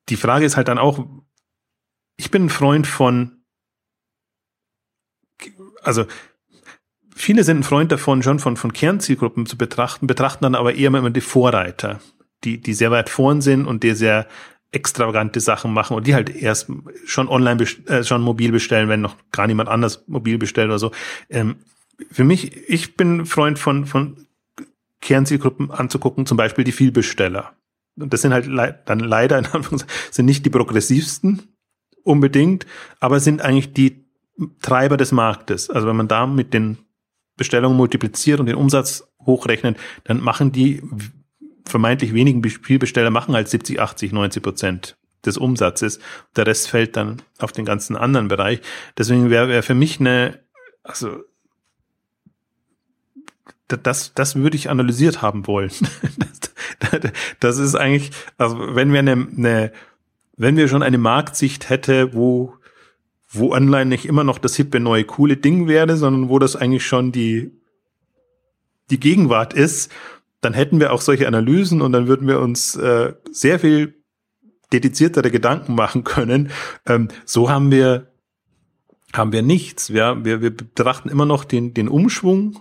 [0.08, 1.06] die Frage ist halt dann auch,
[2.16, 3.42] ich bin ein Freund von,
[5.82, 6.06] also
[7.14, 10.88] viele sind ein Freund davon, schon von, von Kernzielgruppen zu betrachten, betrachten dann aber eher
[10.88, 12.00] immer die Vorreiter,
[12.42, 14.26] die, die sehr weit vorn sind und die sehr
[14.72, 16.70] extravagante Sachen machen und die halt erst
[17.06, 20.92] schon online, äh, schon mobil bestellen, wenn noch gar niemand anders mobil bestellt oder so.
[21.30, 21.56] Ähm,
[22.10, 24.26] für mich, ich bin Freund von, von
[25.00, 27.54] Kernzielgruppen anzugucken, zum Beispiel die Vielbesteller.
[27.98, 29.46] Und das sind halt le dann leider, in
[30.10, 31.42] sind nicht die progressivsten
[32.02, 32.66] unbedingt,
[33.00, 34.04] aber sind eigentlich die
[34.60, 35.70] Treiber des Marktes.
[35.70, 36.78] Also wenn man da mit den
[37.36, 40.82] Bestellungen multipliziert und den Umsatz hochrechnet, dann machen die
[41.66, 45.98] vermeintlich wenigen Spielbesteller machen halt 70, 80, 90 Prozent des Umsatzes.
[46.36, 48.60] Der Rest fällt dann auf den ganzen anderen Bereich.
[48.96, 50.38] Deswegen wäre wär für mich eine,
[50.82, 51.24] also
[53.68, 55.72] das, das würde ich analysiert haben wollen.
[57.40, 59.72] das ist eigentlich, also wenn wir eine, eine,
[60.36, 62.54] wenn wir schon eine Marktsicht hätte, wo,
[63.28, 66.86] wo online nicht immer noch das hippe neue coole Ding wäre, sondern wo das eigentlich
[66.86, 67.50] schon die,
[68.90, 69.90] die Gegenwart ist
[70.40, 74.02] dann hätten wir auch solche Analysen und dann würden wir uns äh, sehr viel
[74.72, 76.50] dediziertere Gedanken machen können.
[76.86, 78.12] Ähm, so haben wir
[79.12, 79.92] haben wir nichts.
[79.92, 82.58] Wir, wir, wir betrachten immer noch den, den Umschwung.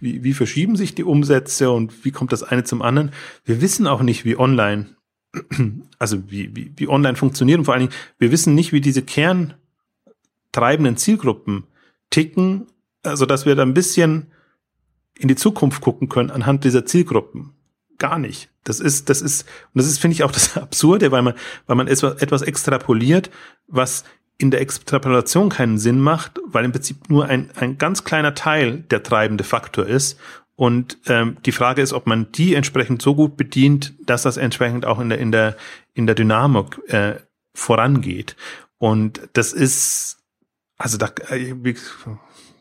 [0.00, 3.10] Wie, wie verschieben sich die Umsätze und wie kommt das eine zum anderen?
[3.44, 4.94] Wir wissen auch nicht, wie online,
[5.98, 9.02] also wie, wie, wie online funktioniert und vor allen Dingen, wir wissen nicht, wie diese
[9.02, 11.64] kerntreibenden Zielgruppen
[12.10, 12.66] ticken,
[13.02, 14.28] also dass wir da ein bisschen
[15.18, 17.52] in die Zukunft gucken können anhand dieser Zielgruppen.
[17.98, 18.48] Gar nicht.
[18.64, 19.42] Das ist, das ist,
[19.74, 21.34] und das ist, finde ich, auch das Absurde, weil man,
[21.66, 23.30] weil man etwas, extrapoliert,
[23.66, 24.04] was
[24.38, 28.84] in der Extrapolation keinen Sinn macht, weil im Prinzip nur ein, ein ganz kleiner Teil
[28.90, 30.18] der treibende Faktor ist.
[30.54, 34.86] Und ähm, die Frage ist, ob man die entsprechend so gut bedient, dass das entsprechend
[34.86, 35.56] auch in der, in der,
[35.94, 37.16] in der Dynamik äh,
[37.54, 38.36] vorangeht.
[38.78, 40.18] Und das ist,
[40.76, 41.54] also da, äh,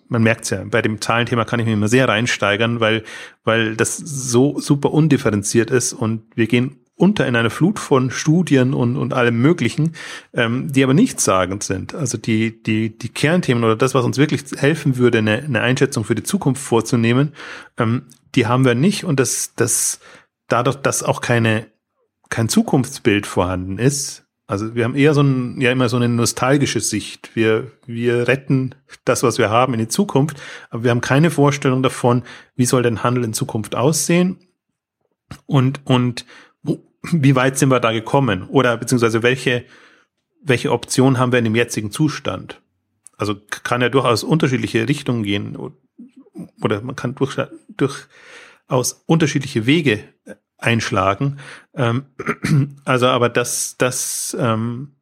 [0.10, 3.04] man merkt's ja, bei dem Zahlenthema kann ich mich immer sehr reinsteigern, weil,
[3.44, 8.74] weil das so super undifferenziert ist und wir gehen unter in eine Flut von Studien
[8.74, 9.94] und, und allem Möglichen,
[10.34, 11.94] ähm, die aber nichtssagend sind.
[11.94, 16.04] Also die, die, die Kernthemen oder das, was uns wirklich helfen würde, eine, eine Einschätzung
[16.04, 17.34] für die Zukunft vorzunehmen,
[17.78, 20.00] ähm, die haben wir nicht und das, das,
[20.48, 21.68] dadurch, dass auch keine,
[22.30, 26.80] kein Zukunftsbild vorhanden ist, also wir haben eher so ein, ja immer so eine nostalgische
[26.80, 27.36] Sicht.
[27.36, 31.84] Wir, wir retten das, was wir haben in die Zukunft, aber wir haben keine Vorstellung
[31.84, 32.24] davon,
[32.56, 34.38] wie soll denn Handel in Zukunft aussehen
[35.46, 36.26] und, und
[36.64, 36.82] wo,
[37.12, 39.66] wie weit sind wir da gekommen oder beziehungsweise welche,
[40.42, 42.62] welche Option haben wir in dem jetzigen Zustand?
[43.18, 45.58] Also kann ja durchaus unterschiedliche Richtungen gehen
[46.62, 47.36] oder man kann durch,
[47.76, 50.04] durchaus unterschiedliche Wege
[50.58, 51.38] einschlagen.
[51.76, 52.06] Ähm,
[52.86, 54.96] also, aber das, das, ähm,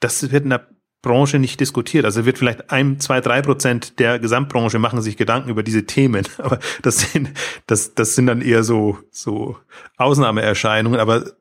[0.00, 0.66] das wird in der
[1.02, 2.04] Branche nicht diskutiert.
[2.04, 6.26] Also wird vielleicht ein, zwei, drei Prozent der Gesamtbranche machen sich Gedanken über diese Themen.
[6.38, 7.30] Aber das sind,
[7.66, 9.56] das, das sind dann eher so, so
[9.96, 11.00] Ausnahmeerscheinungen.
[11.00, 11.32] Aber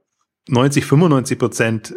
[0.47, 1.93] 90, 95 Prozent,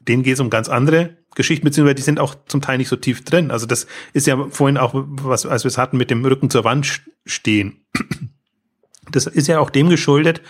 [0.00, 2.96] denen geht es um ganz andere Geschichten, beziehungsweise die sind auch zum Teil nicht so
[2.96, 3.50] tief drin.
[3.50, 6.64] Also das ist ja vorhin auch, was, als wir es hatten, mit dem Rücken zur
[6.64, 7.84] Wand stehen.
[9.14, 10.42] Das ist ja auch dem geschuldet,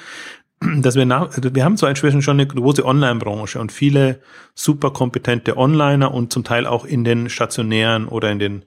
[0.61, 4.21] dass wir nach, wir haben zwar inzwischen schon eine große Online-Branche und viele
[4.55, 8.65] super kompetente Onliner und zum Teil auch in den stationären oder in den,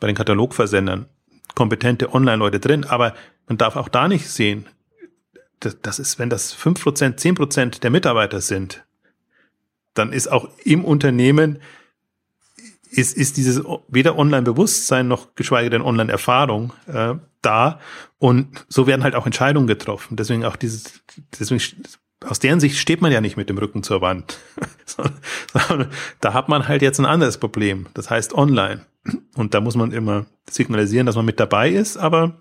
[0.00, 1.06] bei den Katalogversendern
[1.54, 3.14] kompetente Online-Leute drin, aber
[3.48, 4.66] man darf auch da nicht sehen,
[5.60, 8.84] das, das ist, wenn das fünf Prozent, zehn Prozent der Mitarbeiter sind,
[9.94, 11.58] dann ist auch im Unternehmen
[12.90, 17.80] ist, ist dieses weder Online-Bewusstsein noch geschweige denn Online-Erfahrung äh, da.
[18.18, 20.16] Und so werden halt auch Entscheidungen getroffen.
[20.16, 21.02] Deswegen auch dieses,
[21.38, 21.60] deswegen
[22.24, 24.38] aus deren Sicht steht man ja nicht mit dem Rücken zur Wand.
[26.20, 27.86] da hat man halt jetzt ein anderes Problem.
[27.94, 28.86] Das heißt online.
[29.36, 32.40] Und da muss man immer signalisieren, dass man mit dabei ist, aber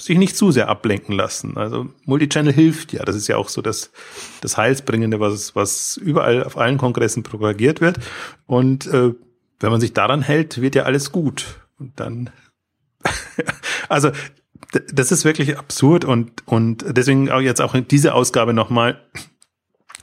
[0.00, 1.56] sich nicht zu sehr ablenken lassen.
[1.56, 3.04] Also Multichannel hilft ja.
[3.04, 3.90] Das ist ja auch so das,
[4.40, 7.98] das Heilsbringende, was, was überall auf allen Kongressen propagiert wird.
[8.46, 9.12] Und äh,
[9.60, 11.60] wenn man sich daran hält, wird ja alles gut.
[11.78, 12.30] Und dann,
[13.88, 14.10] also
[14.92, 19.00] das ist wirklich absurd und, und deswegen auch jetzt auch in dieser Ausgabe nochmal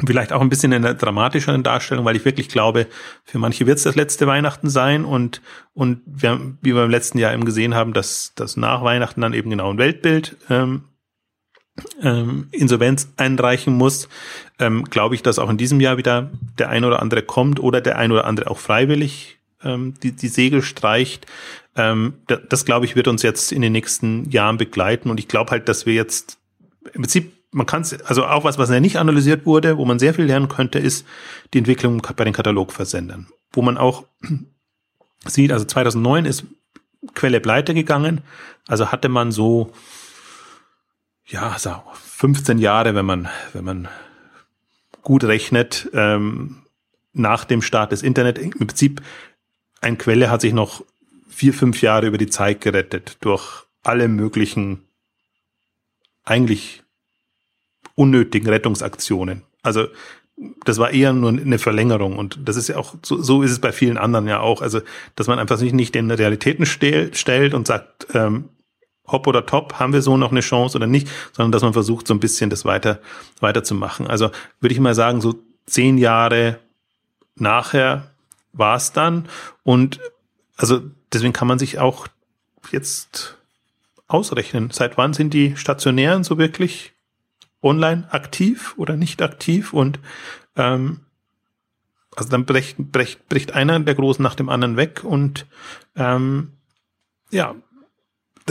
[0.05, 2.87] vielleicht auch ein bisschen in der dramatischeren Darstellung, weil ich wirklich glaube,
[3.23, 5.41] für manche wird es das letzte Weihnachten sein und,
[5.73, 9.33] und wir, wie wir im letzten Jahr eben gesehen haben, dass, dass nach Weihnachten dann
[9.33, 10.83] eben genau ein Weltbild ähm,
[12.01, 14.09] ähm, Insolvenz einreichen muss,
[14.59, 17.81] ähm, glaube ich, dass auch in diesem Jahr wieder der ein oder andere kommt oder
[17.81, 21.25] der ein oder andere auch freiwillig ähm, die, die Segel streicht.
[21.75, 25.09] Ähm, das, das glaube ich, wird uns jetzt in den nächsten Jahren begleiten.
[25.09, 26.39] Und ich glaube halt, dass wir jetzt
[26.93, 29.99] im Prinzip, man kann es, also auch was, was ja nicht analysiert wurde, wo man
[29.99, 31.05] sehr viel lernen könnte, ist
[31.53, 33.27] die Entwicklung bei den Katalogversendern.
[33.51, 34.05] Wo man auch
[35.25, 36.45] sieht, also 2009 ist
[37.13, 38.21] Quelle pleite gegangen.
[38.67, 39.71] Also hatte man so,
[41.25, 43.87] ja, so 15 Jahre, wenn man, wenn man
[45.03, 46.63] gut rechnet, ähm,
[47.13, 48.37] nach dem Start des Internet.
[48.37, 49.01] Im Prinzip
[49.81, 50.83] ein Quelle hat sich noch
[51.29, 54.83] vier, fünf Jahre über die Zeit gerettet durch alle möglichen
[56.23, 56.83] eigentlich
[57.95, 59.43] unnötigen Rettungsaktionen.
[59.61, 59.87] Also
[60.65, 63.59] das war eher nur eine Verlängerung und das ist ja auch, so, so ist es
[63.59, 64.61] bei vielen anderen ja auch.
[64.61, 64.81] Also,
[65.15, 68.49] dass man einfach sich nicht den Realitäten stel, stellt und sagt, ähm,
[69.07, 72.07] hopp oder top, haben wir so noch eine Chance oder nicht, sondern dass man versucht,
[72.07, 72.99] so ein bisschen das weiter,
[73.39, 74.05] weiterzumachen.
[74.05, 76.59] Also würde ich mal sagen, so zehn Jahre
[77.35, 78.11] nachher
[78.53, 79.27] war es dann.
[79.63, 79.99] Und
[80.55, 80.81] also
[81.13, 82.07] deswegen kann man sich auch
[82.71, 83.37] jetzt
[84.07, 86.93] ausrechnen, seit wann sind die Stationären so wirklich
[87.61, 89.99] online aktiv oder nicht aktiv und
[90.55, 91.01] ähm,
[92.15, 95.45] also dann bricht, bricht, bricht einer der Großen nach dem anderen weg und
[95.95, 96.53] ähm,
[97.29, 97.55] ja,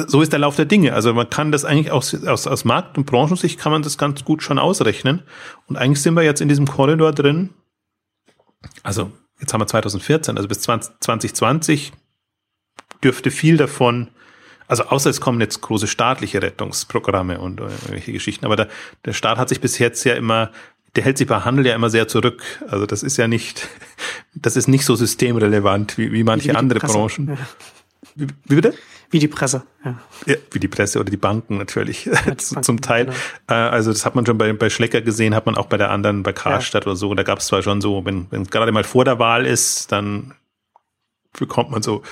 [0.07, 0.93] so ist der Lauf der Dinge.
[0.93, 4.25] Also man kann das eigentlich aus, aus, aus Markt- und Branchensicht kann man das ganz
[4.25, 5.23] gut schon ausrechnen.
[5.67, 7.51] Und eigentlich sind wir jetzt in diesem Korridor drin.
[8.83, 11.93] Also jetzt haben wir 2014, also bis 20, 2020
[13.03, 14.09] dürfte viel davon,
[14.69, 18.69] also außer es kommen jetzt große staatliche Rettungsprogramme und irgendwelche Geschichten, aber der,
[19.05, 20.51] der Staat hat sich bis jetzt ja immer,
[20.97, 22.43] der hält sich bei Handel ja immer sehr zurück.
[22.69, 23.69] Also das ist ja nicht,
[24.35, 26.81] das ist nicht so systemrelevant wie, wie manche wie andere.
[26.81, 27.29] Branchen.
[27.29, 27.39] Ja.
[28.15, 28.75] Wie, wie bitte?
[29.11, 29.99] Wie die Presse, ja.
[30.27, 30.37] ja.
[30.51, 33.05] Wie die Presse oder die Banken natürlich, ja, die zum Banken, Teil.
[33.05, 33.17] Genau.
[33.49, 35.91] Äh, also das hat man schon bei, bei Schlecker gesehen, hat man auch bei der
[35.91, 36.91] anderen, bei Karstadt ja.
[36.91, 37.15] oder so.
[37.15, 40.35] Da gab es zwar schon so, wenn, wenn gerade mal vor der Wahl ist, dann
[41.39, 42.03] bekommt man so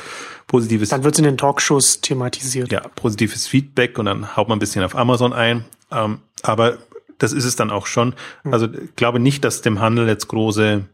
[0.47, 0.91] positives.
[0.91, 2.71] Dann wird es in den Talkshows thematisiert.
[2.71, 5.65] Ja, positives Feedback und dann haut man ein bisschen auf Amazon ein.
[5.91, 6.79] Ähm, aber
[7.19, 8.15] das ist es dann auch schon.
[8.43, 8.53] Hm.
[8.53, 10.85] Also ich glaube nicht, dass dem Handel jetzt große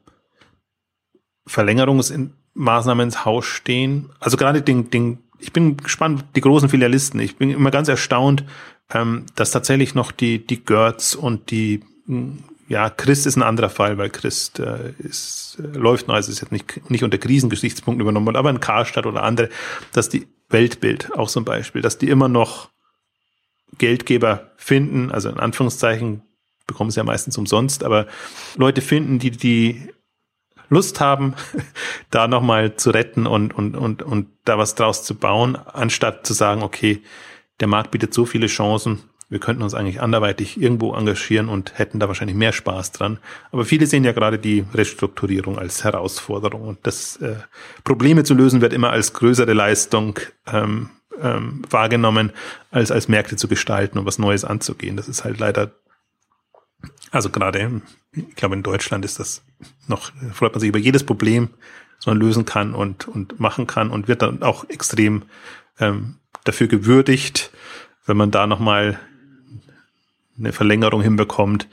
[1.46, 4.10] Verlängerungsmaßnahmen ins Haus stehen.
[4.20, 7.20] Also gerade den, den, ich bin gespannt, die großen Filialisten.
[7.20, 8.44] Ich bin immer ganz erstaunt,
[8.92, 11.80] ähm, dass tatsächlich noch die, die Görz und die
[12.68, 16.40] ja, Christ ist ein anderer Fall, weil Christ äh, ist, äh, läuft noch, also ist
[16.40, 19.48] jetzt nicht, nicht unter Krisengesichtspunkten übernommen worden, aber ein Karstadt oder andere,
[19.92, 22.70] dass die Weltbild auch zum Beispiel, dass die immer noch
[23.78, 26.22] Geldgeber finden, also in Anführungszeichen
[26.66, 28.06] bekommen sie ja meistens umsonst, aber
[28.56, 29.88] Leute finden, die, die
[30.70, 31.34] Lust haben,
[32.10, 36.32] da nochmal zu retten und, und, und, und da was draus zu bauen, anstatt zu
[36.32, 37.02] sagen, okay,
[37.60, 42.00] der Markt bietet so viele Chancen, wir könnten uns eigentlich anderweitig irgendwo engagieren und hätten
[42.00, 43.20] da wahrscheinlich mehr Spaß dran.
[43.52, 47.36] Aber viele sehen ja gerade die Restrukturierung als Herausforderung und das äh,
[47.84, 50.18] Probleme zu lösen wird immer als größere Leistung
[50.52, 50.90] ähm,
[51.22, 52.32] ähm, wahrgenommen,
[52.72, 54.96] als als Märkte zu gestalten und was Neues anzugehen.
[54.96, 55.70] Das ist halt leider,
[57.10, 57.82] also gerade,
[58.12, 59.42] ich glaube in Deutschland ist das
[59.86, 61.50] noch, freut man sich über jedes Problem,
[61.96, 65.22] das man lösen kann und, und machen kann und wird dann auch extrem
[65.78, 67.50] ähm, dafür gewürdigt,
[68.06, 68.98] wenn man da nochmal
[70.38, 71.68] eine Verlängerung hinbekommt.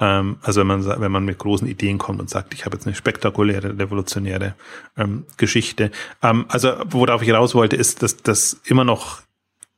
[0.00, 2.86] Ähm, also wenn man, wenn man mit großen Ideen kommt und sagt, ich habe jetzt
[2.86, 4.54] eine spektakuläre, revolutionäre
[4.96, 5.90] ähm, Geschichte.
[6.22, 9.22] Ähm, also worauf ich raus wollte, ist, dass das immer noch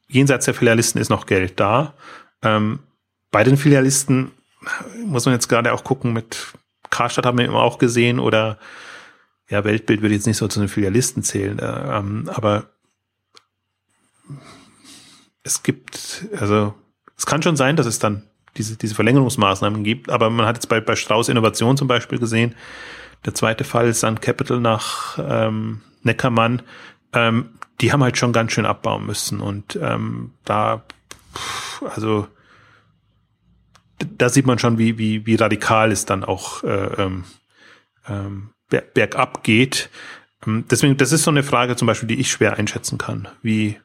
[0.09, 1.95] jenseits der Filialisten ist noch Geld da.
[2.43, 2.81] Ähm,
[3.31, 4.33] bei den Filialisten
[5.05, 6.53] muss man jetzt gerade auch gucken mit
[6.91, 8.59] Karstadt haben wir immer auch gesehen oder
[9.49, 12.71] ja, Weltbild würde jetzt nicht so zu den Filialisten zählen, äh, ähm, aber
[15.43, 16.75] es gibt, also
[17.17, 18.25] es kann schon sein, dass es dann
[18.57, 20.11] diese, diese Verlängerungsmaßnahmen gibt.
[20.11, 22.55] Aber man hat jetzt bei, bei Strauß Innovation zum Beispiel gesehen,
[23.25, 26.63] der zweite Fall Sun Capital nach ähm, Neckermann,
[27.13, 27.51] ähm,
[27.81, 30.83] die haben halt schon ganz schön abbauen müssen und ähm, da,
[31.95, 32.27] also
[34.19, 37.25] da sieht man schon, wie, wie, wie radikal es dann auch äh, ähm,
[38.09, 39.91] ähm, bergab geht.
[40.47, 43.79] Ähm, deswegen, das ist so eine Frage zum Beispiel, die ich schwer einschätzen kann, wie,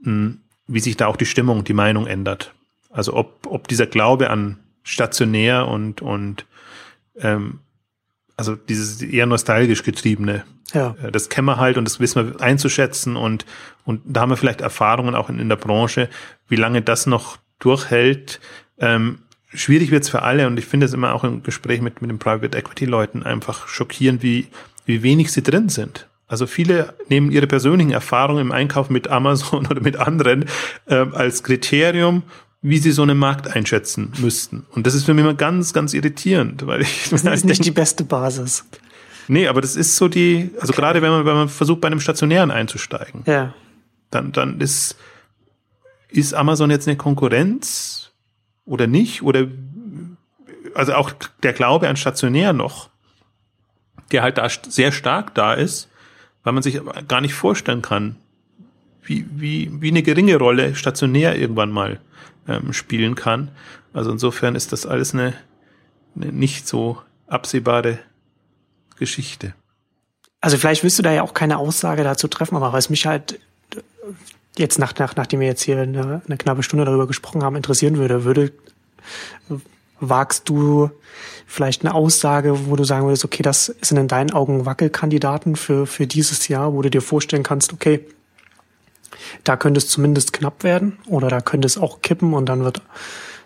[0.00, 2.54] mh, hm, wie sich da auch die Stimmung, die Meinung ändert.
[2.90, 6.46] Also ob, ob dieser Glaube an stationär und, und
[7.16, 7.60] ähm,
[8.36, 10.94] also dieses eher nostalgisch getriebene, ja.
[11.02, 13.44] Äh, das kennen wir halt und das wissen wir einzuschätzen und,
[13.84, 16.08] und da haben wir vielleicht Erfahrungen auch in, in der Branche,
[16.48, 18.40] wie lange das noch durchhält.
[18.78, 19.18] Ähm,
[19.52, 22.18] schwierig wird's für alle und ich finde es immer auch im Gespräch mit, mit den
[22.18, 24.46] Private Equity Leuten einfach schockierend, wie,
[24.86, 26.06] wie wenig sie drin sind.
[26.28, 30.46] Also viele nehmen ihre persönlichen Erfahrungen im Einkauf mit Amazon oder mit anderen
[30.86, 32.22] äh, als Kriterium,
[32.62, 34.66] wie sie so einen Markt einschätzen müssten.
[34.72, 37.62] Und das ist für mich immer ganz, ganz irritierend, weil ich das ist nicht denke,
[37.62, 38.64] die beste Basis.
[39.28, 40.80] Nee, aber das ist so die, also okay.
[40.80, 43.54] gerade wenn man, wenn man versucht, bei einem Stationären einzusteigen, ja.
[44.10, 44.96] dann, dann ist,
[46.08, 47.99] ist Amazon jetzt eine Konkurrenz
[48.64, 49.22] oder nicht?
[49.22, 49.48] Oder
[50.74, 52.90] also auch der Glaube an stationär noch,
[54.12, 55.88] der halt da sehr stark da ist,
[56.42, 58.16] weil man sich gar nicht vorstellen kann,
[59.02, 62.00] wie, wie, wie eine geringe Rolle stationär irgendwann mal
[62.48, 63.50] ähm, spielen kann.
[63.92, 65.34] Also insofern ist das alles eine,
[66.14, 67.98] eine nicht so absehbare
[68.96, 69.54] Geschichte.
[70.40, 73.40] Also vielleicht willst du da ja auch keine Aussage dazu treffen, aber was mich halt
[74.58, 77.96] jetzt nach, nach, nachdem wir jetzt hier eine, eine knappe Stunde darüber gesprochen haben, interessieren
[77.96, 78.52] würde, würde,
[80.00, 80.90] wagst du
[81.46, 85.86] vielleicht eine Aussage, wo du sagen würdest, okay, das sind in deinen Augen Wackelkandidaten für,
[85.86, 88.06] für dieses Jahr, wo du dir vorstellen kannst, okay,
[89.44, 92.82] da könnte es zumindest knapp werden oder da könnte es auch kippen und dann wird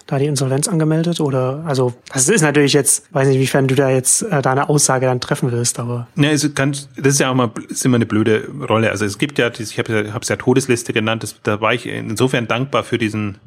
[0.06, 3.90] da die Insolvenz angemeldet oder also das ist natürlich jetzt weiß nicht inwiefern du da
[3.90, 7.34] jetzt äh, deine Aussage dann treffen willst aber ja es kann das ist ja auch
[7.34, 10.36] mal ist immer eine blöde Rolle also es gibt ja ich habe ja hab's ja
[10.36, 13.38] Todesliste genannt das, da war ich insofern dankbar für diesen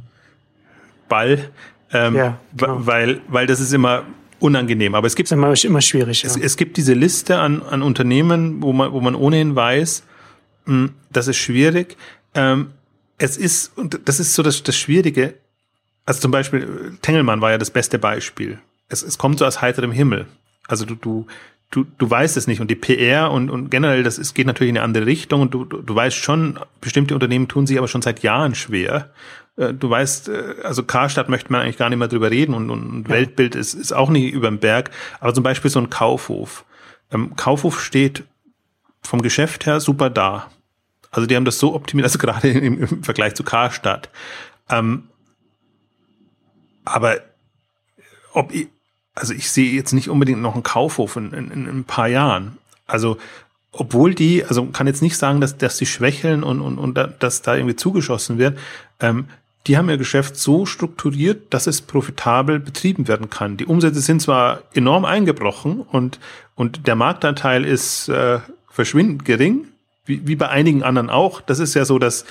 [1.10, 1.49] Ball
[1.93, 2.86] ähm, ja, genau.
[2.86, 4.03] weil weil das ist immer
[4.39, 6.30] unangenehm aber es gibt immer, immer schwierig ja.
[6.30, 10.03] es, es gibt diese Liste an an Unternehmen wo man wo man ohnehin weiß
[10.66, 11.97] mh, hm, das ist schwierig
[12.34, 12.72] ähm,
[13.20, 15.36] es ist und das ist so das das Schwierige
[16.08, 18.60] also zum Beispiel, Tengelmann war ja das beste Beispiel.
[18.88, 20.26] Es, es kommt so aus heiterem Himmel.
[20.70, 21.28] Also du, du,
[21.70, 22.62] du, du weißt es nicht.
[22.62, 25.41] Und die PR und, und generell, das ist, geht natürlich in eine andere Richtung.
[25.41, 29.10] Und du, du, du weißt schon, bestimmte Unternehmen tun sich aber schon seit Jahren schwer.
[29.58, 32.70] Äh, du weißt, äh, also Karstadt möchte man eigentlich gar nicht mehr drüber reden und,
[32.70, 33.14] und ja.
[33.14, 34.91] Weltbild ist, ist auch nicht über dem Berg.
[35.20, 36.64] Aber zum Beispiel so ein Kaufhof.
[37.12, 38.24] Ähm, Kaufhof steht
[39.01, 40.49] vom Geschäft her super da.
[41.12, 44.10] Also die haben das so optimiert, also gerade im, im Vergleich zu Karstadt.
[44.70, 45.10] Ähm,
[46.95, 47.17] aber
[48.33, 48.67] ob ich,
[49.15, 52.57] also ich sehe jetzt nicht unbedingt noch einen Kaufhof in, in, in ein paar Jahren.
[52.85, 53.17] Also
[53.71, 57.41] obwohl die, also kann jetzt nicht sagen, dass, dass die schwächeln und, und, und dass
[57.41, 58.57] da irgendwie zugeschossen wird.
[58.99, 59.25] Ähm,
[59.67, 63.57] die haben ihr Geschäft so strukturiert, dass es profitabel betrieben werden kann.
[63.57, 66.19] Die Umsätze sind zwar enorm eingebrochen und,
[66.55, 69.65] und der Marktanteil ist äh, verschwindend gering,
[70.05, 71.41] wie, wie bei einigen anderen auch.
[71.41, 72.25] Das ist ja so, dass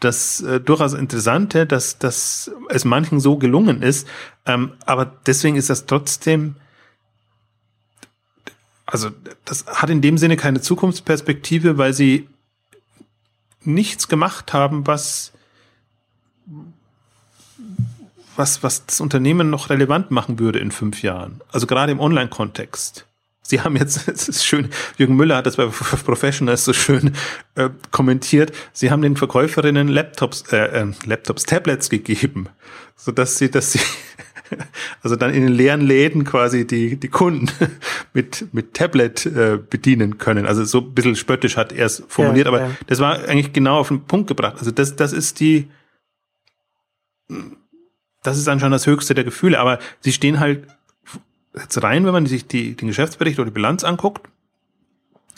[0.00, 4.08] das äh, durchaus Interessante, dass, dass es manchen so gelungen ist.
[4.46, 6.56] Ähm, aber deswegen ist das trotzdem,
[8.86, 9.10] also
[9.44, 12.28] das hat in dem Sinne keine Zukunftsperspektive, weil sie
[13.62, 15.32] nichts gemacht haben, was
[18.36, 21.42] was, was das Unternehmen noch relevant machen würde in fünf Jahren.
[21.52, 23.06] Also gerade im Online-Kontext.
[23.50, 25.66] Sie haben jetzt, es ist schön, Jürgen Müller hat das bei
[26.04, 27.12] Professionals so schön
[27.56, 28.52] äh, kommentiert.
[28.72, 32.48] Sie haben den Verkäuferinnen Laptops, äh, äh, Laptops, Tablets gegeben,
[32.94, 33.80] so dass sie, dass sie,
[35.02, 37.50] also dann in den leeren Läden quasi die die Kunden
[38.14, 40.46] mit mit Tablet äh, bedienen können.
[40.46, 42.70] Also so ein bisschen spöttisch hat er es formuliert, ja, aber ja.
[42.86, 44.56] das war eigentlich genau auf den Punkt gebracht.
[44.58, 45.68] Also das das ist die
[48.22, 50.66] das ist anscheinend das höchste der Gefühle, aber sie stehen halt
[51.54, 54.28] jetzt rein, wenn man sich die, den Geschäftsbericht oder die Bilanz anguckt,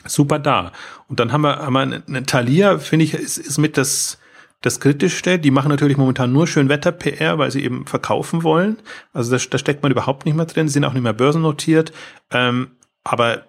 [0.04, 0.72] super da.
[1.08, 4.18] Und dann haben wir, haben wir eine, eine Thalia, finde ich, ist, ist mit das,
[4.60, 5.38] das Kritischste.
[5.38, 8.78] Die machen natürlich momentan nur schön Wetter-PR, weil sie eben verkaufen wollen.
[9.12, 10.68] Also da, da steckt man überhaupt nicht mehr drin.
[10.68, 11.92] Sie sind auch nicht mehr börsennotiert.
[12.30, 12.72] Ähm,
[13.04, 13.44] aber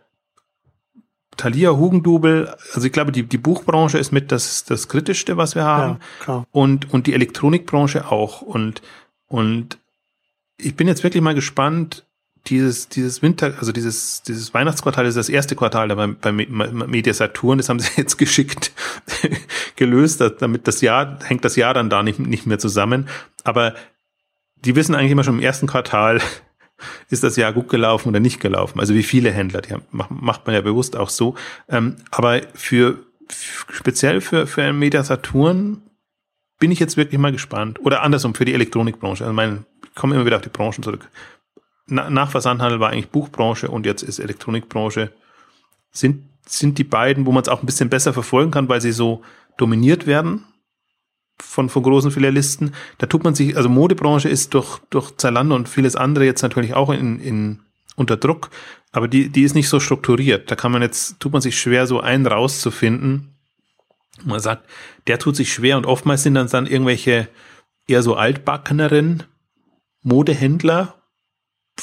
[1.37, 5.63] Thalia, Hugendubel, also ich glaube, die, die Buchbranche ist mit das, das Kritischste, was wir
[5.63, 5.93] haben.
[5.93, 6.47] Ja, klar.
[6.51, 8.41] Und, und die Elektronikbranche auch.
[8.41, 8.81] Und,
[9.27, 9.79] und
[10.57, 12.05] ich bin jetzt wirklich mal gespannt,
[12.47, 17.57] dieses, dieses Winter, also dieses, dieses Weihnachtsquartal ist das erste Quartal da bei, Media Saturn,
[17.57, 18.73] das haben sie jetzt geschickt
[19.75, 23.07] gelöst, damit das Jahr, hängt das Jahr dann da nicht, nicht mehr zusammen.
[23.43, 23.75] Aber
[24.55, 26.21] die wissen eigentlich immer schon im ersten Quartal,
[27.09, 28.79] ist das Jahr gut gelaufen oder nicht gelaufen.
[28.79, 31.35] Also wie viele Händler, die haben, macht man ja bewusst auch so.
[31.69, 32.99] Ähm, aber für,
[33.71, 35.81] speziell für, für ein Media Saturn
[36.59, 37.79] bin ich jetzt wirklich mal gespannt.
[37.83, 39.23] Oder andersrum, für die Elektronikbranche.
[39.23, 41.09] Also mein, ich komme immer wieder auf die Branchen zurück.
[41.87, 45.11] Na, nach Versandhandel war eigentlich Buchbranche und jetzt ist Elektronikbranche.
[45.91, 48.91] Sind, sind die beiden, wo man es auch ein bisschen besser verfolgen kann, weil sie
[48.91, 49.21] so
[49.57, 50.45] dominiert werden
[51.39, 52.73] von, von großen Filialisten.
[52.97, 56.73] Da tut man sich, also Modebranche ist durch, durch Zalando und vieles andere jetzt natürlich
[56.73, 57.59] auch in, in,
[57.95, 58.49] unter Druck,
[58.91, 60.49] aber die, die ist nicht so strukturiert.
[60.49, 63.35] Da kann man jetzt, tut man sich schwer, so einen rauszufinden.
[64.23, 64.69] Man sagt,
[65.07, 67.27] der tut sich schwer und oftmals sind dann, dann irgendwelche
[67.87, 69.23] eher so altbackeneren
[70.01, 71.02] Modehändler,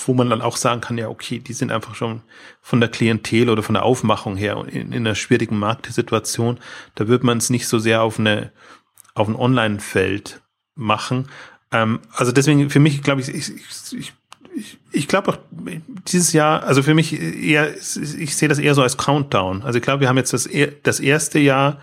[0.05, 2.23] wo man dann auch sagen kann, ja, okay, die sind einfach schon
[2.61, 6.59] von der Klientel oder von der Aufmachung her in, in einer schwierigen Marktsituation.
[6.95, 8.53] Da wird man es nicht so sehr auf eine
[9.15, 10.41] auf ein Online-Feld
[10.75, 11.29] machen.
[11.73, 13.53] Ähm, also deswegen für mich, glaube ich, ich,
[13.93, 14.13] ich,
[14.55, 15.39] ich, ich glaube auch
[16.09, 19.63] dieses Jahr, also für mich eher, ich sehe das eher so als Countdown.
[19.63, 20.49] Also ich glaube, wir haben jetzt das,
[20.83, 21.81] das erste Jahr,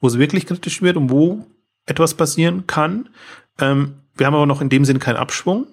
[0.00, 1.46] wo es wirklich kritisch wird und wo
[1.86, 3.08] etwas passieren kann.
[3.58, 5.66] Ähm, wir haben aber noch in dem Sinne keinen Abschwung.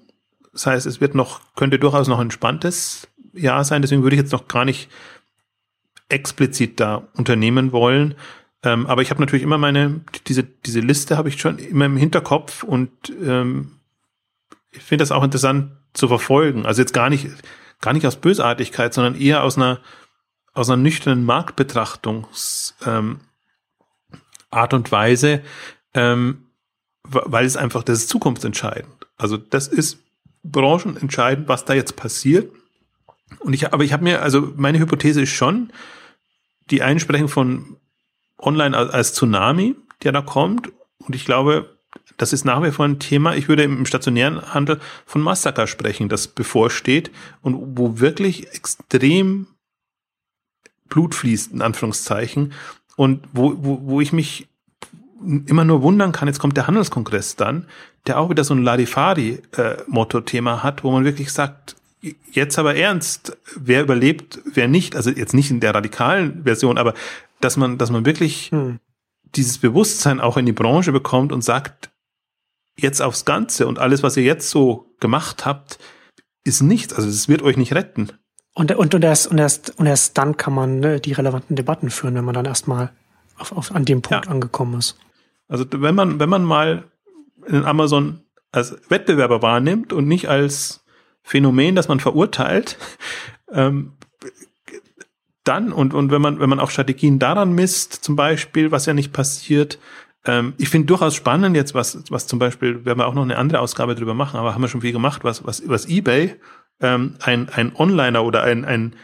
[0.53, 3.81] Das heißt, es wird noch, könnte durchaus noch ein entspanntes Jahr sein.
[3.81, 4.89] Deswegen würde ich jetzt noch gar nicht
[6.09, 8.15] explizit da unternehmen wollen.
[8.63, 11.97] Ähm, aber ich habe natürlich immer meine, diese, diese Liste habe ich schon immer im
[11.97, 12.91] Hinterkopf und
[13.21, 13.79] ähm,
[14.71, 16.65] ich finde das auch interessant zu verfolgen.
[16.65, 17.27] Also jetzt gar nicht,
[17.81, 19.79] gar nicht aus Bösartigkeit, sondern eher aus einer,
[20.53, 23.21] aus einer nüchternen Marktbetrachtungs ähm,
[24.51, 25.41] und Weise,
[25.93, 26.47] ähm,
[27.03, 29.07] weil es einfach, das ist zukunftsentscheidend.
[29.17, 29.99] Also das ist
[30.43, 32.51] branchenentscheidend, was da jetzt passiert.
[33.39, 35.71] Und ich, aber ich habe mir, also meine Hypothese ist schon,
[36.69, 37.77] die Einsprechung von
[38.37, 40.71] online als Tsunami, der da kommt.
[40.99, 41.77] Und ich glaube,
[42.17, 43.35] das ist nach wie vor ein Thema.
[43.35, 47.11] Ich würde im stationären Handel von Massaker sprechen, das bevorsteht
[47.41, 49.47] und wo wirklich extrem
[50.89, 52.53] Blut fließt, in Anführungszeichen.
[52.95, 54.47] Und wo, wo, wo ich mich
[55.21, 57.67] immer nur wundern kann, jetzt kommt der Handelskongress dann,
[58.07, 61.75] der auch wieder so ein Larifari-Motto-Thema hat, wo man wirklich sagt,
[62.31, 66.93] jetzt aber ernst, wer überlebt, wer nicht, also jetzt nicht in der radikalen Version, aber
[67.39, 68.79] dass man, dass man wirklich hm.
[69.35, 71.91] dieses Bewusstsein auch in die Branche bekommt und sagt,
[72.77, 75.77] jetzt aufs Ganze und alles, was ihr jetzt so gemacht habt,
[76.43, 76.93] ist nichts.
[76.93, 78.09] Also es wird euch nicht retten.
[78.53, 81.89] Und, und, und, erst, und, erst, und erst dann kann man ne, die relevanten Debatten
[81.89, 82.91] führen, wenn man dann erstmal
[83.37, 84.31] auf, auf, an dem Punkt ja.
[84.31, 84.97] angekommen ist.
[85.47, 86.85] Also wenn man, wenn man mal
[87.47, 88.21] in Amazon
[88.51, 90.83] als Wettbewerber wahrnimmt und nicht als
[91.23, 92.77] Phänomen, das man verurteilt,
[93.51, 93.93] ähm,
[95.43, 98.93] dann und, und wenn man, wenn man auch Strategien daran misst, zum Beispiel, was ja
[98.93, 99.79] nicht passiert,
[100.25, 103.37] ähm, ich finde durchaus spannend jetzt, was, was zum Beispiel, werden wir auch noch eine
[103.37, 106.35] andere Ausgabe drüber machen, aber haben wir schon viel gemacht, was, was übers Ebay
[106.79, 108.95] ähm, ein, ein Onliner oder ein, ein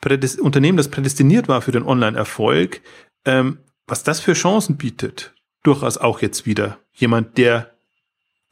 [0.00, 2.80] Prädest Unternehmen, das prädestiniert war für den Online-Erfolg,
[3.26, 7.70] ähm, was das für Chancen bietet, durchaus auch jetzt wieder jemand, der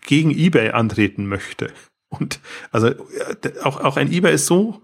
[0.02, 1.72] gegen eBay antreten möchte.
[2.08, 2.40] Und
[2.70, 2.94] also
[3.62, 4.82] auch, auch ein eBay ist so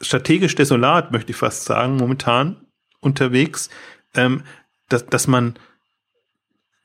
[0.00, 2.56] strategisch desolat, möchte ich fast sagen, momentan
[3.00, 3.70] unterwegs,
[4.14, 4.42] ähm,
[4.88, 5.56] dass, dass man,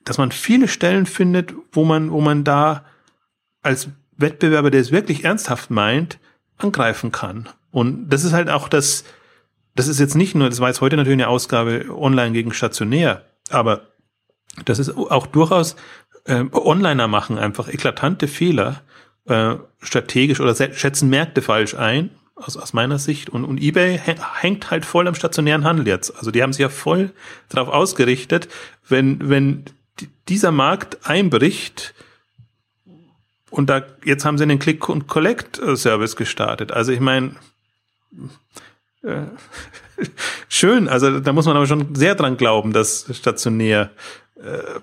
[0.04, 2.86] dass man viele Stellen findet, wo man, wo man da
[3.62, 6.20] als Wettbewerber, der es wirklich ernsthaft meint,
[6.58, 7.50] angreifen kann.
[7.72, 9.04] Und das ist halt auch das,
[9.76, 13.26] das ist jetzt nicht nur, das war jetzt heute natürlich eine Ausgabe online gegen stationär,
[13.50, 13.88] aber
[14.66, 15.76] das ist auch durchaus
[16.26, 18.82] äh, Onliner machen einfach eklatante Fehler
[19.26, 23.30] äh, strategisch oder schätzen Märkte falsch ein aus, aus meiner Sicht.
[23.30, 26.16] Und, und eBay hängt halt voll am stationären Handel jetzt.
[26.18, 27.12] Also die haben sich ja voll
[27.50, 28.50] darauf ausgerichtet,
[28.88, 29.66] wenn, wenn
[30.28, 31.94] dieser Markt einbricht,
[33.50, 36.74] und da, jetzt haben sie einen Click- und Collect-Service gestartet.
[36.74, 37.36] Also ich meine,
[39.02, 39.22] äh,
[40.50, 43.92] schön, also da muss man aber schon sehr dran glauben, dass stationär
[44.36, 44.80] äh,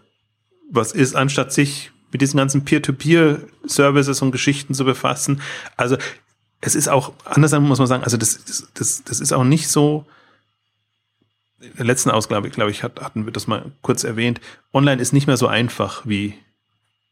[0.70, 5.40] was ist, anstatt sich mit diesen ganzen Peer-to-Peer-Services und Geschichten zu befassen.
[5.76, 5.96] Also
[6.60, 9.68] es ist auch, andersrum muss man sagen, also das, das, das, das ist auch nicht
[9.68, 10.06] so,
[11.60, 14.40] in der letzten Ausgabe, glaube ich, hatten wir das mal kurz erwähnt,
[14.72, 16.34] online ist nicht mehr so einfach wie,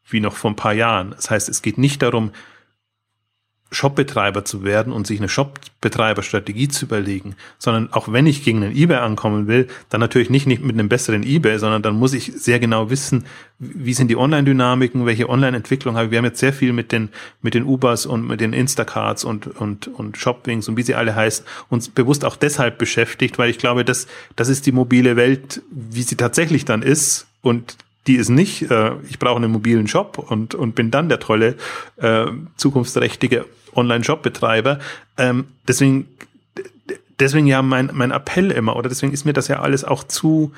[0.08, 1.12] wie noch vor ein paar Jahren.
[1.12, 2.32] Das heißt, es geht nicht darum,
[3.72, 8.76] Shopbetreiber zu werden und sich eine Shopbetreiberstrategie zu überlegen, sondern auch wenn ich gegen einen
[8.76, 12.32] eBay ankommen will, dann natürlich nicht, nicht mit einem besseren eBay, sondern dann muss ich
[12.36, 13.26] sehr genau wissen,
[13.60, 16.10] wie sind die Online-Dynamiken, welche Online-Entwicklung habe ich.
[16.10, 17.10] Wir haben jetzt sehr viel mit den,
[17.42, 21.14] mit den Ubers und mit den Instacarts und, und, und Shopwings und wie sie alle
[21.14, 25.62] heißen, uns bewusst auch deshalb beschäftigt, weil ich glaube, das, das ist die mobile Welt,
[25.70, 30.18] wie sie tatsächlich dann ist und die ist nicht, äh, ich brauche einen mobilen Shop
[30.18, 31.56] und, und bin dann der tolle,
[31.96, 32.26] äh,
[32.56, 34.78] zukunftsträchtige Online-Shop-Betreiber.
[35.18, 36.08] Ähm, deswegen,
[37.18, 40.52] deswegen ja mein, mein Appell immer, oder deswegen ist mir das ja alles auch zu,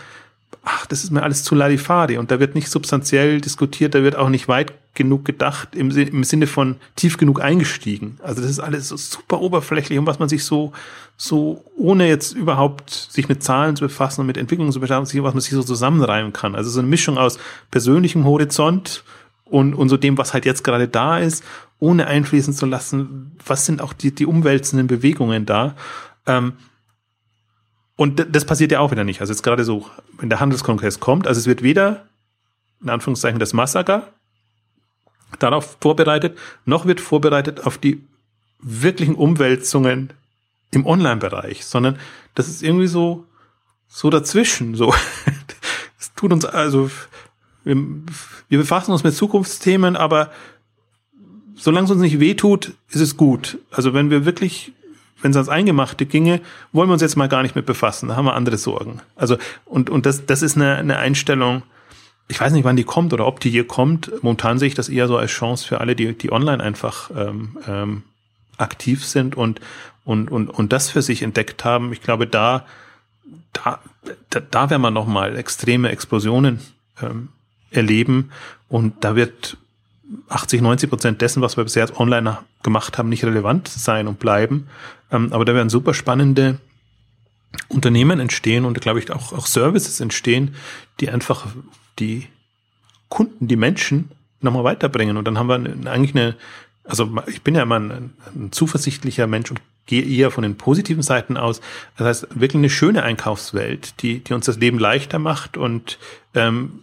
[0.64, 4.16] ach, das ist mir alles zu Larifari und da wird nicht substanziell diskutiert, da wird
[4.16, 8.18] auch nicht weit genug gedacht, im, im Sinne von tief genug eingestiegen.
[8.22, 10.72] Also das ist alles so super oberflächlich und was man sich so,
[11.16, 15.34] so ohne jetzt überhaupt sich mit Zahlen zu befassen und mit Entwicklungen zu beschäftigen, was
[15.34, 16.55] man sich so zusammenreimen kann.
[16.55, 17.38] Also so eine Mischung aus
[17.70, 19.05] persönlichem Horizont
[19.45, 21.43] und, und so dem, was halt jetzt gerade da ist,
[21.78, 25.74] ohne einfließen zu lassen, was sind auch die, die umwälzenden Bewegungen da.
[26.26, 26.53] Ähm,
[27.97, 29.20] und das passiert ja auch wieder nicht.
[29.20, 29.86] Also jetzt gerade so,
[30.18, 32.07] wenn der Handelskongress kommt, also es wird weder,
[32.82, 34.09] in Anführungszeichen, das Massaker
[35.39, 38.03] darauf vorbereitet, noch wird vorbereitet auf die
[38.61, 40.12] wirklichen Umwälzungen
[40.70, 41.99] im Online-Bereich, sondern
[42.35, 43.26] das ist irgendwie so,
[43.89, 44.95] so dazwischen, so.
[45.99, 46.91] Es tut uns, also,
[47.62, 47.76] wir,
[48.49, 50.33] wir befassen uns mit Zukunftsthemen, aber
[51.55, 53.59] solange es uns nicht wehtut, ist es gut.
[53.70, 54.72] Also wenn wir wirklich
[55.22, 56.41] wenn es ans Eingemachte ginge,
[56.72, 58.09] wollen wir uns jetzt mal gar nicht mit befassen.
[58.09, 59.01] Da haben wir andere Sorgen.
[59.16, 61.62] Also, und, und das, das ist eine, eine Einstellung,
[62.29, 64.11] ich weiß nicht, wann die kommt oder ob die hier kommt.
[64.23, 67.59] Momentan sehe ich das eher so als Chance für alle, die, die online einfach ähm,
[67.66, 68.03] ähm,
[68.57, 69.61] aktiv sind und,
[70.05, 71.93] und, und, und das für sich entdeckt haben.
[71.93, 72.64] Ich glaube, da,
[73.53, 73.81] da,
[74.31, 76.61] da, da werden wir nochmal extreme Explosionen
[77.03, 77.29] ähm,
[77.70, 78.31] erleben
[78.68, 79.57] und da wird
[80.29, 84.68] 80, 90 Prozent dessen, was wir bisher online gemacht haben, nicht relevant sein und bleiben.
[85.11, 86.59] Ähm, aber da werden super spannende
[87.69, 90.55] Unternehmen entstehen und glaube ich auch, auch Services entstehen,
[91.01, 91.47] die einfach
[91.99, 92.29] die
[93.09, 95.17] Kunden, die Menschen nochmal weiterbringen.
[95.17, 96.37] Und dann haben wir eigentlich eine,
[96.85, 101.03] also ich bin ja immer ein, ein zuversichtlicher Mensch und gehe eher von den positiven
[101.03, 101.61] Seiten aus.
[101.97, 105.99] Das heißt, wirklich eine schöne Einkaufswelt, die, die uns das Leben leichter macht und
[106.35, 106.83] ähm,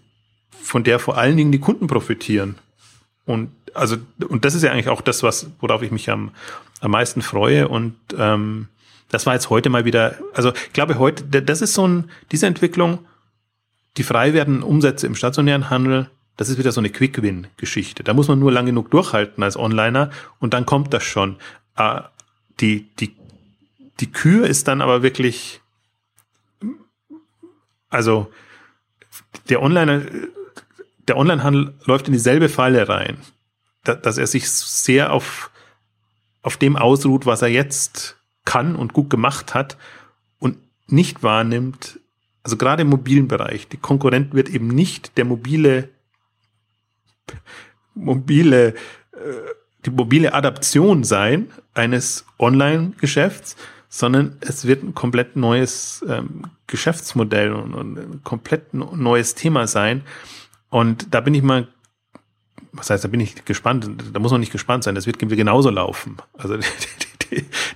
[0.62, 2.56] von der vor allen Dingen die Kunden profitieren.
[3.26, 3.98] Und also,
[4.28, 6.32] und das ist ja eigentlich auch das, was, worauf ich mich am,
[6.82, 7.68] am meisten freue.
[7.68, 8.68] Und ähm,
[9.10, 12.47] das war jetzt heute mal wieder, also ich glaube heute, das ist so ein, diese
[12.47, 12.99] Entwicklung,
[13.97, 18.03] die frei werden Umsätze im stationären Handel, das ist wieder so eine Quick-Win-Geschichte.
[18.03, 21.36] Da muss man nur lang genug durchhalten als Onliner und dann kommt das schon.
[21.76, 22.01] Äh,
[22.62, 23.14] die, die,
[23.99, 25.60] die Kür ist dann aber wirklich,
[27.89, 28.32] also
[29.49, 30.01] der Onliner
[31.10, 33.18] der Onlinehandel läuft in dieselbe Falle rein,
[33.84, 35.49] dass er sich sehr auf,
[36.43, 38.16] auf dem ausruht, was er jetzt
[38.50, 39.78] kann und gut gemacht hat
[40.39, 42.00] und nicht wahrnimmt,
[42.41, 45.89] also gerade im mobilen Bereich, die Konkurrent wird eben nicht der mobile,
[47.93, 48.74] mobile, äh,
[49.86, 53.56] die mobile Adaption sein eines Online-Geschäfts,
[53.88, 60.02] sondern es wird ein komplett neues ähm, Geschäftsmodell und, und ein komplett neues Thema sein.
[60.72, 61.68] Und da bin ich mal,
[62.72, 65.70] was heißt, da bin ich gespannt, da muss man nicht gespannt sein, das wird genauso
[65.70, 66.18] laufen.
[66.34, 67.09] Also die,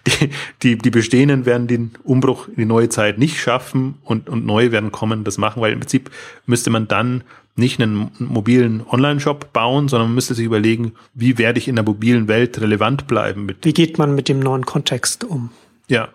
[0.07, 0.29] die,
[0.61, 4.71] die, die Bestehenden werden den Umbruch in die neue Zeit nicht schaffen und, und neue
[4.71, 6.09] werden kommen, das machen, weil im Prinzip
[6.45, 7.23] müsste man dann
[7.55, 11.85] nicht einen mobilen Online-Shop bauen, sondern man müsste sich überlegen, wie werde ich in der
[11.85, 13.45] mobilen Welt relevant bleiben.
[13.45, 15.51] Mit wie geht man mit dem neuen Kontext um?
[15.87, 16.09] Ja,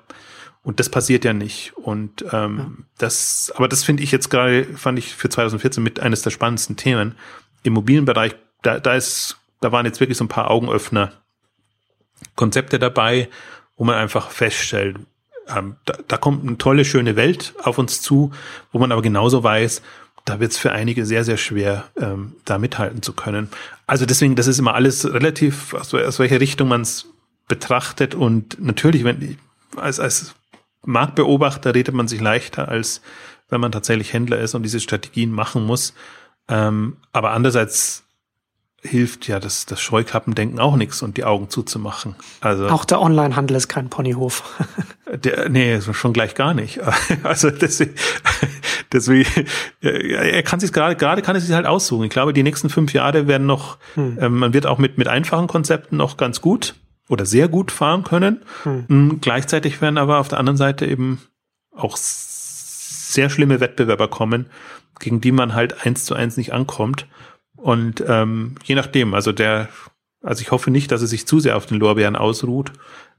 [0.63, 1.73] und das passiert ja nicht.
[1.77, 2.71] Und ähm, ja.
[2.99, 6.77] das, aber das finde ich jetzt gerade, fand ich für 2014 mit eines der spannendsten
[6.77, 7.15] Themen.
[7.63, 11.13] Im mobilen Bereich, da, da ist, da waren jetzt wirklich so ein paar Augenöffner
[12.35, 13.29] Konzepte dabei,
[13.77, 14.97] wo man einfach feststellt,
[15.55, 18.33] ähm, da, da kommt eine tolle, schöne Welt auf uns zu,
[18.73, 19.83] wo man aber genauso weiß,
[20.25, 23.49] da wird es für einige sehr, sehr schwer, ähm, da mithalten zu können.
[23.87, 27.07] Also deswegen, das ist immer alles relativ, aus, aus welcher Richtung man es
[27.49, 28.15] betrachtet.
[28.15, 29.39] Und natürlich, wenn
[29.77, 30.35] als, als
[30.85, 33.01] Marktbeobachter redet man sich leichter, als
[33.49, 35.95] wenn man tatsächlich Händler ist und diese Strategien machen muss.
[36.49, 38.05] Ähm, aber andererseits
[38.81, 42.15] hilft ja das, das Scheuklappendenken auch nichts und die Augen zuzumachen.
[42.41, 44.45] Also auch der Onlinehandel ist kein Ponyhof.
[45.13, 46.81] der, nee, schon gleich gar nicht.
[47.25, 47.95] Also deswegen,
[48.93, 49.47] deswegen
[49.81, 52.05] er kann sich gerade gerade kann es sich halt aussuchen.
[52.05, 54.19] Ich glaube, die nächsten fünf Jahre werden noch, hm.
[54.21, 56.75] ähm, man wird auch mit mit einfachen Konzepten noch ganz gut
[57.09, 58.43] oder sehr gut fahren können.
[58.63, 59.19] Hm.
[59.21, 61.21] Gleichzeitig werden aber auf der anderen Seite eben
[61.75, 64.47] auch sehr schlimme Wettbewerber kommen,
[65.01, 67.07] gegen die man halt eins zu eins nicht ankommt.
[67.59, 69.69] Und ähm, je nachdem, also der,
[70.23, 72.73] also ich hoffe nicht, dass er sich zu sehr auf den Lorbeeren ausruht.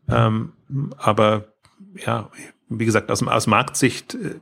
[0.07, 0.53] Ähm,
[0.97, 1.53] aber
[1.95, 2.29] ja,
[2.69, 4.39] wie gesagt, aus, aus Marktsicht, äh,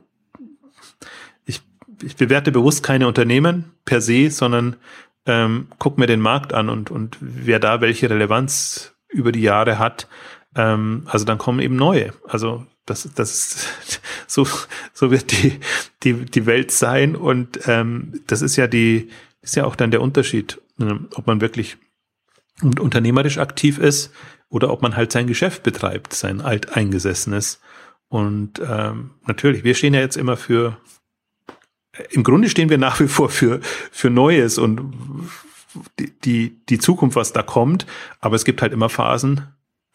[1.44, 1.62] ich,
[2.02, 4.76] ich bewerte bewusst keine Unternehmen per se, sondern
[5.26, 9.78] ähm, guck mir den Markt an und, und wer da welche Relevanz über die Jahre
[9.78, 10.08] hat.
[10.54, 12.12] Ähm, also dann kommen eben neue.
[12.26, 14.46] Also das, das ist so,
[14.92, 15.58] so wird die,
[16.02, 17.16] die, die Welt sein.
[17.16, 19.10] Und ähm, das ist ja die,
[19.40, 21.76] ist ja auch dann der Unterschied, ne, ob man wirklich
[22.62, 24.12] unternehmerisch aktiv ist
[24.48, 27.60] oder ob man halt sein Geschäft betreibt, sein alteingesessenes.
[28.08, 30.78] Und ähm, natürlich, wir stehen ja jetzt immer für,
[32.10, 33.60] im Grunde stehen wir nach wie vor für,
[33.90, 34.94] für Neues und
[35.98, 37.86] die, die, die Zukunft, was da kommt.
[38.20, 39.42] Aber es gibt halt immer Phasen,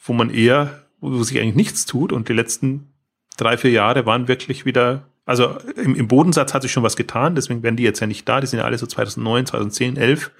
[0.04, 2.12] wo man eher, wo sich eigentlich nichts tut.
[2.12, 2.94] Und die letzten
[3.38, 7.34] drei, vier Jahre waren wirklich wieder, also im, im Bodensatz hat sich schon was getan.
[7.36, 8.42] Deswegen werden die jetzt ja nicht da.
[8.42, 10.32] Die sind ja alle so 2009, 2010, 11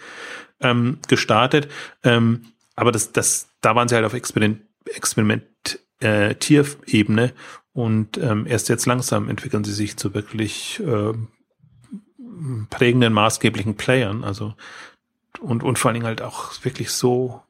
[0.62, 1.68] ähm, gestartet.
[2.04, 2.44] Ähm,
[2.76, 7.32] aber das, das, da waren sie halt auf Experiment, Experimentierebene äh,
[7.74, 11.14] und ähm, erst jetzt langsam entwickeln sie sich zu wirklich äh,
[12.70, 14.24] prägenden, maßgeblichen Playern.
[14.24, 14.54] Also
[15.40, 17.42] und, und vor allen Dingen halt auch wirklich so,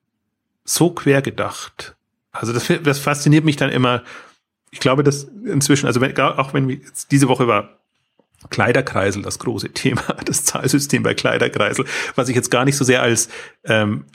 [0.64, 1.96] so quer gedacht.
[2.32, 4.04] Also das, das fasziniert mich dann immer.
[4.74, 6.80] Ich glaube, dass inzwischen, also wenn, auch wenn wir
[7.12, 7.78] diese Woche war
[8.50, 13.04] Kleiderkreisel das große Thema, das Zahlsystem bei Kleiderkreisel, was ich jetzt gar nicht so sehr
[13.04, 13.30] als
[13.66, 14.06] ähm,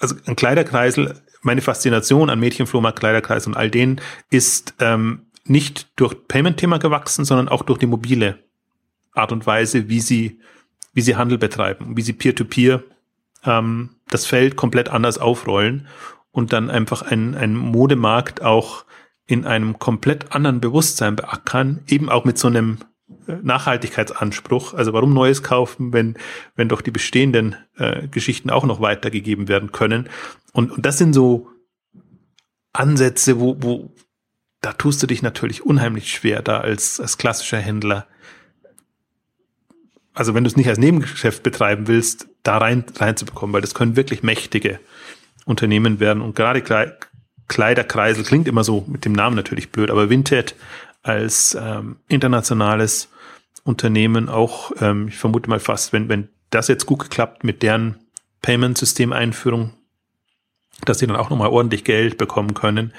[0.00, 4.00] also ein Kleiderkreisel, meine Faszination an Mädchenflohmarkt, Kleiderkreisel und all denen
[4.30, 8.38] ist ähm, nicht durch Payment-Thema gewachsen, sondern auch durch die mobile
[9.12, 10.40] Art und Weise, wie sie,
[10.94, 15.86] wie sie Handel betreiben, wie sie Peer-to-Peer -Peer, ähm, das Feld komplett anders aufrollen
[16.32, 18.86] und dann einfach ein, ein Modemarkt auch
[19.28, 22.78] in einem komplett anderen Bewusstsein beackern, eben auch mit so einem
[23.28, 24.72] äh, Nachhaltigkeitsanspruch.
[24.72, 26.16] Also warum Neues kaufen, wenn,
[26.56, 30.08] wenn doch die bestehenden äh, Geschichten auch noch weitergegeben werden können.
[30.52, 31.50] Und, und das sind so
[32.72, 33.94] Ansätze, wo, wo,
[34.62, 38.06] da tust du dich natürlich unheimlich schwer, da als, als klassischer Händler.
[40.14, 43.94] Also wenn du es nicht als Nebengeschäft betreiben willst, da rein, reinzubekommen, weil das können
[43.94, 44.80] wirklich mächtige
[45.44, 46.22] Unternehmen werden.
[46.22, 46.62] Und gerade
[47.48, 50.54] Kleiderkreisel klingt immer so mit dem Namen natürlich blöd, aber Vinted
[51.02, 53.08] als ähm, internationales
[53.64, 57.96] Unternehmen auch, ähm, ich vermute mal fast, wenn, wenn das jetzt gut geklappt mit deren
[58.42, 59.74] Payment-System-Einführung,
[60.84, 62.92] dass sie dann auch nochmal ordentlich Geld bekommen können.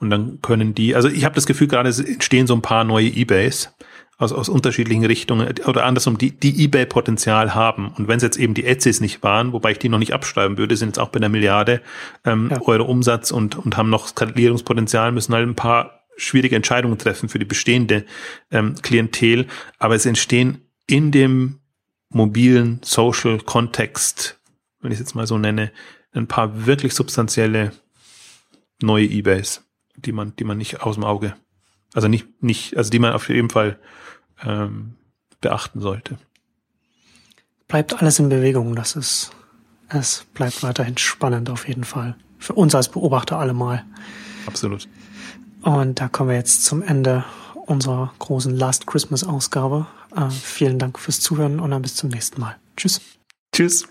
[0.00, 3.08] Und dann können die, also ich habe das Gefühl, gerade entstehen so ein paar neue
[3.08, 3.74] Ebays,
[4.18, 7.92] aus, aus unterschiedlichen Richtungen oder andersrum, die, die eBay-Potenzial haben.
[7.96, 10.58] Und wenn es jetzt eben die Etsys nicht waren, wobei ich die noch nicht abschreiben
[10.58, 11.80] würde, sind jetzt auch bei einer Milliarde
[12.24, 12.60] ähm, ja.
[12.62, 17.38] Euro Umsatz und, und haben noch Skalierungspotenzial, müssen halt ein paar schwierige Entscheidungen treffen für
[17.38, 18.04] die bestehende
[18.50, 19.46] ähm, Klientel.
[19.78, 21.60] Aber es entstehen in dem
[22.10, 24.40] mobilen Social-Kontext,
[24.80, 25.70] wenn ich es jetzt mal so nenne,
[26.12, 27.72] ein paar wirklich substanzielle
[28.82, 29.64] neue Ebays,
[29.96, 31.34] die man, die man nicht aus dem Auge,
[31.94, 33.78] also nicht, nicht, also die man auf jeden Fall
[34.44, 34.94] ähm,
[35.40, 36.18] beachten sollte.
[37.66, 39.30] Bleibt alles in Bewegung, das ist,
[39.88, 42.16] es bleibt weiterhin spannend auf jeden Fall.
[42.38, 43.84] Für uns als Beobachter allemal.
[44.46, 44.88] Absolut.
[45.62, 47.24] Und da kommen wir jetzt zum Ende
[47.66, 49.86] unserer großen Last Christmas Ausgabe.
[50.14, 52.56] Äh, vielen Dank fürs Zuhören und dann bis zum nächsten Mal.
[52.76, 53.00] Tschüss.
[53.52, 53.86] Tschüss.